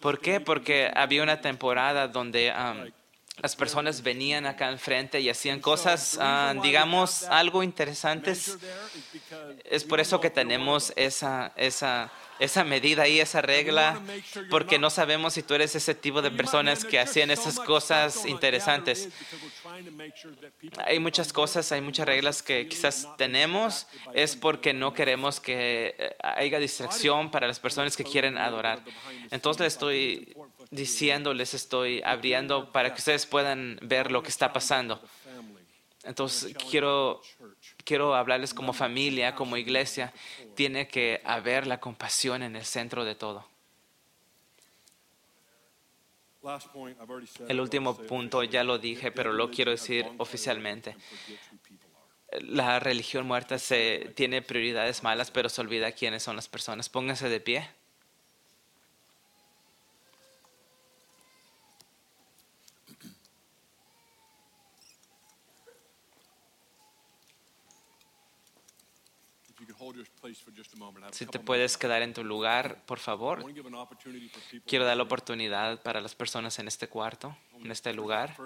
¿Por 0.00 0.20
qué? 0.20 0.38
Porque 0.38 0.90
había 0.94 1.22
una 1.22 1.40
temporada 1.40 2.08
donde 2.08 2.52
las 3.42 3.56
personas 3.56 4.02
venían 4.02 4.46
acá 4.46 4.70
enfrente 4.70 5.20
y 5.20 5.28
hacían 5.28 5.58
cosas, 5.58 6.16
ah, 6.20 6.54
digamos, 6.62 7.24
algo 7.24 7.64
interesantes. 7.64 8.56
Es 9.64 9.82
por 9.82 9.98
eso 9.98 10.20
que 10.20 10.30
tenemos 10.30 10.92
esa, 10.94 11.52
esa, 11.56 12.12
esa 12.38 12.62
medida 12.62 13.08
y 13.08 13.18
esa 13.18 13.42
regla, 13.42 14.00
porque 14.48 14.78
no 14.78 14.90
sabemos 14.90 15.34
si 15.34 15.42
tú 15.42 15.54
eres 15.54 15.74
ese 15.74 15.96
tipo 15.96 16.22
de 16.22 16.30
personas 16.30 16.84
que 16.84 17.00
hacían 17.00 17.32
esas 17.32 17.58
cosas 17.58 18.26
interesantes. 18.26 19.08
Hay 20.86 21.00
muchas 21.00 21.32
cosas, 21.32 21.72
hay 21.72 21.80
muchas 21.80 22.06
reglas 22.06 22.44
que 22.44 22.68
quizás 22.68 23.08
tenemos, 23.18 23.88
es 24.14 24.36
porque 24.36 24.72
no 24.72 24.94
queremos 24.94 25.40
que 25.40 25.96
eh, 25.98 26.16
haya 26.22 26.60
distracción 26.60 27.30
para 27.32 27.48
las 27.48 27.58
personas 27.58 27.96
que 27.96 28.04
quieren 28.04 28.38
adorar. 28.38 28.84
Entonces 29.32 29.60
le 29.60 29.66
estoy 29.66 30.36
diciendo, 30.72 31.34
les 31.34 31.54
estoy 31.54 32.02
abriendo 32.02 32.72
para 32.72 32.92
que 32.92 32.98
ustedes 32.98 33.26
puedan 33.26 33.78
ver 33.82 34.10
lo 34.10 34.22
que 34.22 34.30
está 34.30 34.52
pasando. 34.52 35.00
Entonces, 36.02 36.56
quiero, 36.70 37.22
quiero 37.84 38.16
hablarles 38.16 38.52
como 38.52 38.72
familia, 38.72 39.36
como 39.36 39.56
iglesia. 39.56 40.12
Tiene 40.56 40.88
que 40.88 41.20
haber 41.24 41.66
la 41.66 41.78
compasión 41.78 42.42
en 42.42 42.56
el 42.56 42.64
centro 42.64 43.04
de 43.04 43.14
todo. 43.14 43.46
El 47.46 47.60
último 47.60 47.96
punto 47.96 48.42
ya 48.42 48.64
lo 48.64 48.78
dije, 48.78 49.12
pero 49.12 49.32
lo 49.32 49.50
quiero 49.50 49.70
decir 49.70 50.08
oficialmente. 50.18 50.96
La 52.40 52.80
religión 52.80 53.26
muerta 53.26 53.58
se, 53.58 54.10
tiene 54.16 54.40
prioridades 54.40 55.02
malas, 55.02 55.30
pero 55.30 55.50
se 55.50 55.60
olvida 55.60 55.92
quiénes 55.92 56.22
son 56.22 56.34
las 56.34 56.48
personas. 56.48 56.88
Pónganse 56.88 57.28
de 57.28 57.40
pie. 57.40 57.68
Si 71.12 71.26
te 71.26 71.38
puedes 71.38 71.76
quedar 71.76 72.02
en 72.02 72.14
tu 72.14 72.24
lugar, 72.24 72.84
por 72.86 72.98
favor. 72.98 73.44
Quiero 74.66 74.84
dar 74.84 74.96
la 74.96 75.02
oportunidad 75.02 75.82
para 75.82 76.00
las 76.00 76.14
personas 76.14 76.58
en 76.58 76.68
este 76.68 76.88
cuarto, 76.88 77.36
en 77.62 77.70
este 77.70 77.92
lugar. 77.92 78.36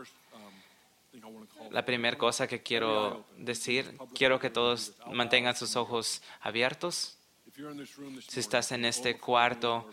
La 1.71 1.85
primera 1.85 2.17
cosa 2.19 2.47
que 2.47 2.63
quiero 2.63 3.27
decir, 3.37 3.97
quiero 4.15 4.39
que 4.39 4.51
todos 4.51 4.95
mantengan 5.13 5.57
sus 5.57 5.77
ojos 5.77 6.23
abiertos. 6.41 7.19
Si 8.29 8.41
estás 8.41 8.71
en 8.73 8.85
este 8.85 9.17
cuarto 9.17 9.89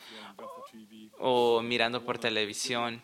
o 1.19 1.62
mirando 1.62 2.03
por 2.03 2.19
televisión, 2.19 3.01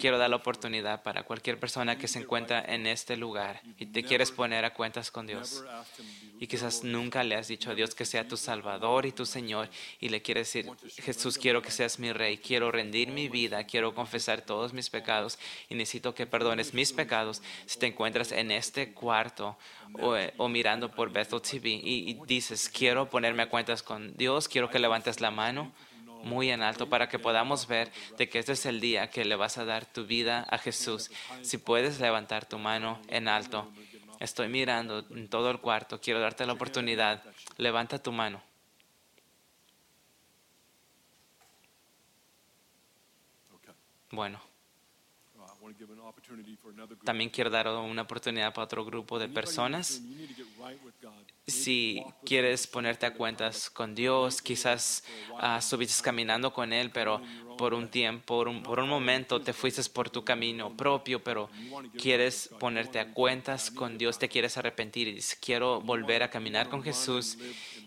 quiero 0.00 0.16
dar 0.16 0.30
la 0.30 0.36
oportunidad 0.36 1.02
para 1.02 1.24
cualquier 1.24 1.60
persona 1.60 1.98
que 1.98 2.08
se 2.08 2.20
encuentra 2.20 2.64
en 2.64 2.86
este 2.86 3.16
lugar 3.16 3.60
y 3.76 3.86
te 3.86 4.02
quieres 4.02 4.30
poner 4.30 4.64
a 4.64 4.72
cuentas 4.72 5.10
con 5.10 5.26
Dios. 5.26 5.62
Y 6.40 6.46
quizás 6.46 6.82
nunca 6.82 7.22
le 7.22 7.36
has 7.36 7.48
dicho 7.48 7.70
a 7.70 7.74
Dios 7.74 7.94
que 7.94 8.06
sea 8.06 8.26
tu 8.26 8.38
Salvador 8.38 9.04
y 9.04 9.12
tu 9.12 9.26
Señor 9.26 9.68
y 10.00 10.08
le 10.08 10.22
quieres 10.22 10.50
decir, 10.50 10.72
Jesús, 10.96 11.36
quiero 11.36 11.60
que 11.60 11.70
seas 11.70 11.98
mi 11.98 12.12
Rey, 12.12 12.38
quiero 12.38 12.72
rendir 12.72 13.10
mi 13.10 13.28
vida, 13.28 13.64
quiero 13.64 13.94
confesar 13.94 14.40
todos 14.40 14.72
mis 14.72 14.88
pecados 14.88 15.38
y 15.68 15.74
necesito 15.74 16.14
que 16.14 16.26
perdones 16.26 16.72
mis 16.72 16.94
pecados. 16.94 17.42
Si 17.66 17.78
te 17.78 17.86
encuentras 17.88 18.32
en 18.32 18.50
este 18.50 18.94
cuarto 18.94 19.58
o, 20.38 20.48
mirando 20.48 20.90
por 20.90 21.12
Bethel 21.12 21.42
TV 21.42 21.68
y 21.70 22.18
dices, 22.26 22.70
quiero 22.70 23.10
ponerme 23.10 23.42
a 23.42 23.50
cuentas 23.50 23.82
con 23.82 24.16
Dios, 24.16 24.48
quiero 24.48 24.70
que 24.70 24.78
levantes 24.78 25.20
la 25.20 25.30
mano 25.30 25.70
muy 26.22 26.50
en 26.50 26.62
alto 26.62 26.88
para 26.88 27.08
que 27.08 27.18
podamos 27.18 27.66
ver 27.66 27.90
de 28.18 28.28
que 28.28 28.38
este 28.38 28.52
es 28.52 28.66
el 28.66 28.80
día 28.80 29.10
que 29.10 29.24
le 29.24 29.36
vas 29.36 29.58
a 29.58 29.64
dar 29.64 29.86
tu 29.86 30.06
vida 30.06 30.46
a 30.48 30.58
Jesús. 30.58 31.10
Si 31.42 31.58
puedes 31.58 32.00
levantar 32.00 32.46
tu 32.46 32.58
mano 32.58 33.00
en 33.08 33.28
alto, 33.28 33.70
estoy 34.20 34.48
mirando 34.48 35.04
en 35.10 35.28
todo 35.28 35.50
el 35.50 35.60
cuarto, 35.60 36.00
quiero 36.00 36.20
darte 36.20 36.46
la 36.46 36.52
oportunidad. 36.52 37.24
Levanta 37.56 38.00
tu 38.00 38.12
mano. 38.12 38.40
Bueno. 44.12 44.49
También 47.04 47.30
quiero 47.30 47.50
dar 47.50 47.68
una 47.68 48.02
oportunidad 48.02 48.52
para 48.52 48.64
otro 48.64 48.84
grupo 48.84 49.18
de 49.18 49.28
personas. 49.28 50.02
Si 51.46 52.02
quieres 52.24 52.66
ponerte 52.66 53.06
a 53.06 53.14
cuentas 53.14 53.70
con 53.70 53.94
Dios, 53.94 54.40
quizás 54.40 55.04
uh, 55.30 55.58
estuviste 55.58 56.02
caminando 56.02 56.52
con 56.52 56.72
Él, 56.72 56.90
pero 56.90 57.20
por 57.58 57.74
un 57.74 57.88
tiempo, 57.88 58.24
por 58.24 58.48
un, 58.48 58.62
por 58.62 58.78
un 58.78 58.88
momento 58.88 59.40
te 59.40 59.52
fuiste 59.52 59.82
por 59.90 60.10
tu 60.10 60.24
camino 60.24 60.76
propio, 60.76 61.22
pero 61.22 61.50
quieres 61.98 62.50
ponerte 62.58 62.98
a 63.00 63.12
cuentas 63.12 63.70
con 63.70 63.98
Dios, 63.98 64.18
te 64.18 64.28
quieres 64.28 64.56
arrepentir 64.56 65.08
y 65.08 65.12
dices, 65.12 65.38
quiero 65.40 65.80
volver 65.80 66.22
a 66.22 66.30
caminar 66.30 66.68
con 66.68 66.82
Jesús 66.82 67.36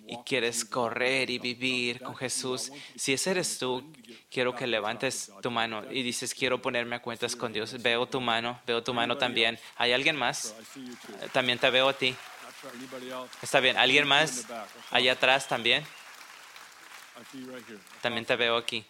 y 0.07 0.17
quieres 0.25 0.65
correr 0.65 1.29
y 1.29 1.39
vivir 1.39 2.01
con 2.01 2.15
Jesús. 2.15 2.71
Si 2.95 3.13
ese 3.13 3.31
eres 3.31 3.57
tú, 3.57 3.83
quiero 4.29 4.55
que 4.55 4.67
levantes 4.67 5.31
tu 5.41 5.51
mano 5.51 5.83
y 5.89 6.03
dices, 6.03 6.33
quiero 6.33 6.61
ponerme 6.61 6.97
a 6.97 7.01
cuentas 7.01 7.35
con 7.35 7.53
Dios. 7.53 7.81
Veo 7.81 8.05
tu 8.05 8.19
mano, 8.19 8.59
veo 8.65 8.83
tu 8.83 8.93
mano 8.93 9.17
también. 9.17 9.59
¿Hay 9.77 9.93
alguien 9.93 10.15
más? 10.15 10.55
También 11.31 11.59
te 11.59 11.69
veo 11.69 11.89
a 11.89 11.93
ti. 11.93 12.15
Está 13.41 13.59
bien. 13.59 13.77
¿Alguien 13.77 14.07
más 14.07 14.45
allá 14.91 15.13
atrás 15.13 15.47
también? 15.47 15.85
También 18.01 18.25
te 18.25 18.35
veo 18.35 18.57
aquí. 18.57 18.85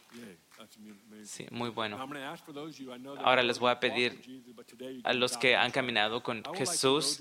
Sí, 1.23 1.45
muy 1.52 1.69
bueno. 1.69 1.97
Ahora 3.23 3.43
les 3.43 3.60
voy 3.60 3.71
a 3.71 3.80
pedir 3.80 4.21
A 5.04 5.13
los 5.13 5.38
que 5.38 5.56
han 5.56 5.71
caminado 5.71 6.21
con 6.23 6.43
Jesús, 6.56 7.19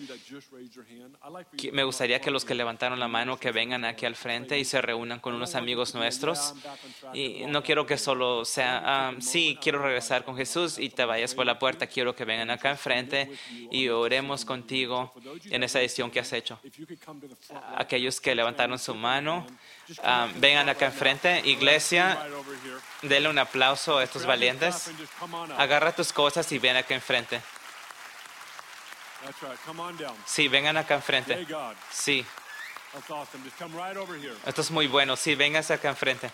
que- 1.56 1.72
me 1.72 1.84
gustaría 1.84 2.20
que 2.20 2.30
los 2.30 2.44
que 2.44 2.54
levantaron 2.54 2.98
la 2.98 3.08
mano 3.08 3.38
que 3.38 3.50
vengan 3.52 3.84
aquí 3.84 4.06
al 4.06 4.16
frente 4.16 4.58
y 4.58 4.64
se 4.64 4.80
reúnan 4.80 5.20
con 5.20 5.34
unos 5.34 5.54
amigos 5.54 5.94
nuestros. 5.94 6.54
Y 7.14 7.44
no 7.46 7.62
quiero 7.62 7.86
que 7.86 7.96
solo 7.98 8.44
sea, 8.44 8.82
ah, 8.84 9.14
sí, 9.20 9.58
quiero 9.60 9.82
regresar 9.82 10.24
con 10.24 10.36
Jesús 10.36 10.78
y 10.78 10.88
te 10.90 11.04
vayas 11.04 11.34
por 11.34 11.46
la 11.46 11.58
puerta. 11.58 11.86
Quiero 11.86 12.14
que 12.14 12.24
vengan 12.24 12.50
acá 12.50 12.70
enfrente 12.70 13.30
y 13.70 13.88
oremos 13.88 14.44
contigo 14.44 15.12
en 15.44 15.62
esa 15.62 15.78
decisión 15.78 16.10
que 16.10 16.20
has 16.20 16.32
hecho. 16.32 16.58
Aquellos 17.76 18.20
que 18.20 18.34
levantaron 18.34 18.78
su 18.78 18.94
mano, 18.94 19.46
ah, 20.02 20.28
vengan 20.36 20.68
acá 20.68 20.86
enfrente. 20.86 21.42
Iglesia, 21.44 22.18
denle 23.02 23.28
un 23.32 23.38
aplauso 23.38 23.98
a 23.98 24.04
estos 24.04 24.24
valientes. 24.24 24.90
Agarra 25.58 25.92
tus 25.92 26.12
cosas 26.12 26.50
y 26.52 26.58
ven 26.58 26.76
acá 26.76 26.94
enfrente. 26.94 27.42
Sí, 30.26 30.48
vengan 30.48 30.76
acá 30.76 30.94
enfrente. 30.94 31.46
Sí, 31.90 32.24
esto 34.46 34.60
es 34.60 34.70
muy 34.70 34.86
bueno. 34.86 35.16
Sí, 35.16 35.34
vengas 35.34 35.70
acá 35.70 35.88
enfrente. 35.88 36.30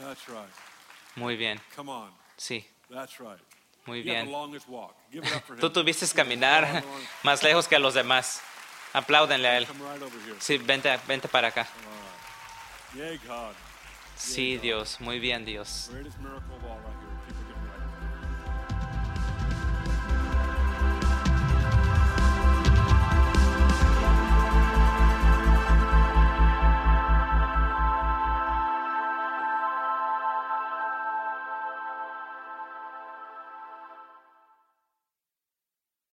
That's 0.00 0.28
right. 0.28 0.52
Muy 1.14 1.36
bien. 1.36 1.60
Come 1.74 1.90
on. 1.90 2.14
Sí, 2.36 2.68
muy 3.86 4.02
bien. 4.02 4.30
Tú 5.60 5.70
tuviste 5.70 6.06
caminar 6.14 6.84
más 7.22 7.42
lejos 7.42 7.66
que 7.66 7.76
a 7.76 7.78
los 7.78 7.94
demás. 7.94 8.42
Apláudenle 8.92 9.48
a 9.48 9.56
él. 9.58 9.68
Sí, 10.38 10.58
vente, 10.58 10.98
vente 11.06 11.28
para 11.28 11.48
acá. 11.48 11.66
Sí, 14.16 14.56
Dios. 14.58 15.00
Muy 15.00 15.18
bien, 15.20 15.44
Dios. 15.44 15.90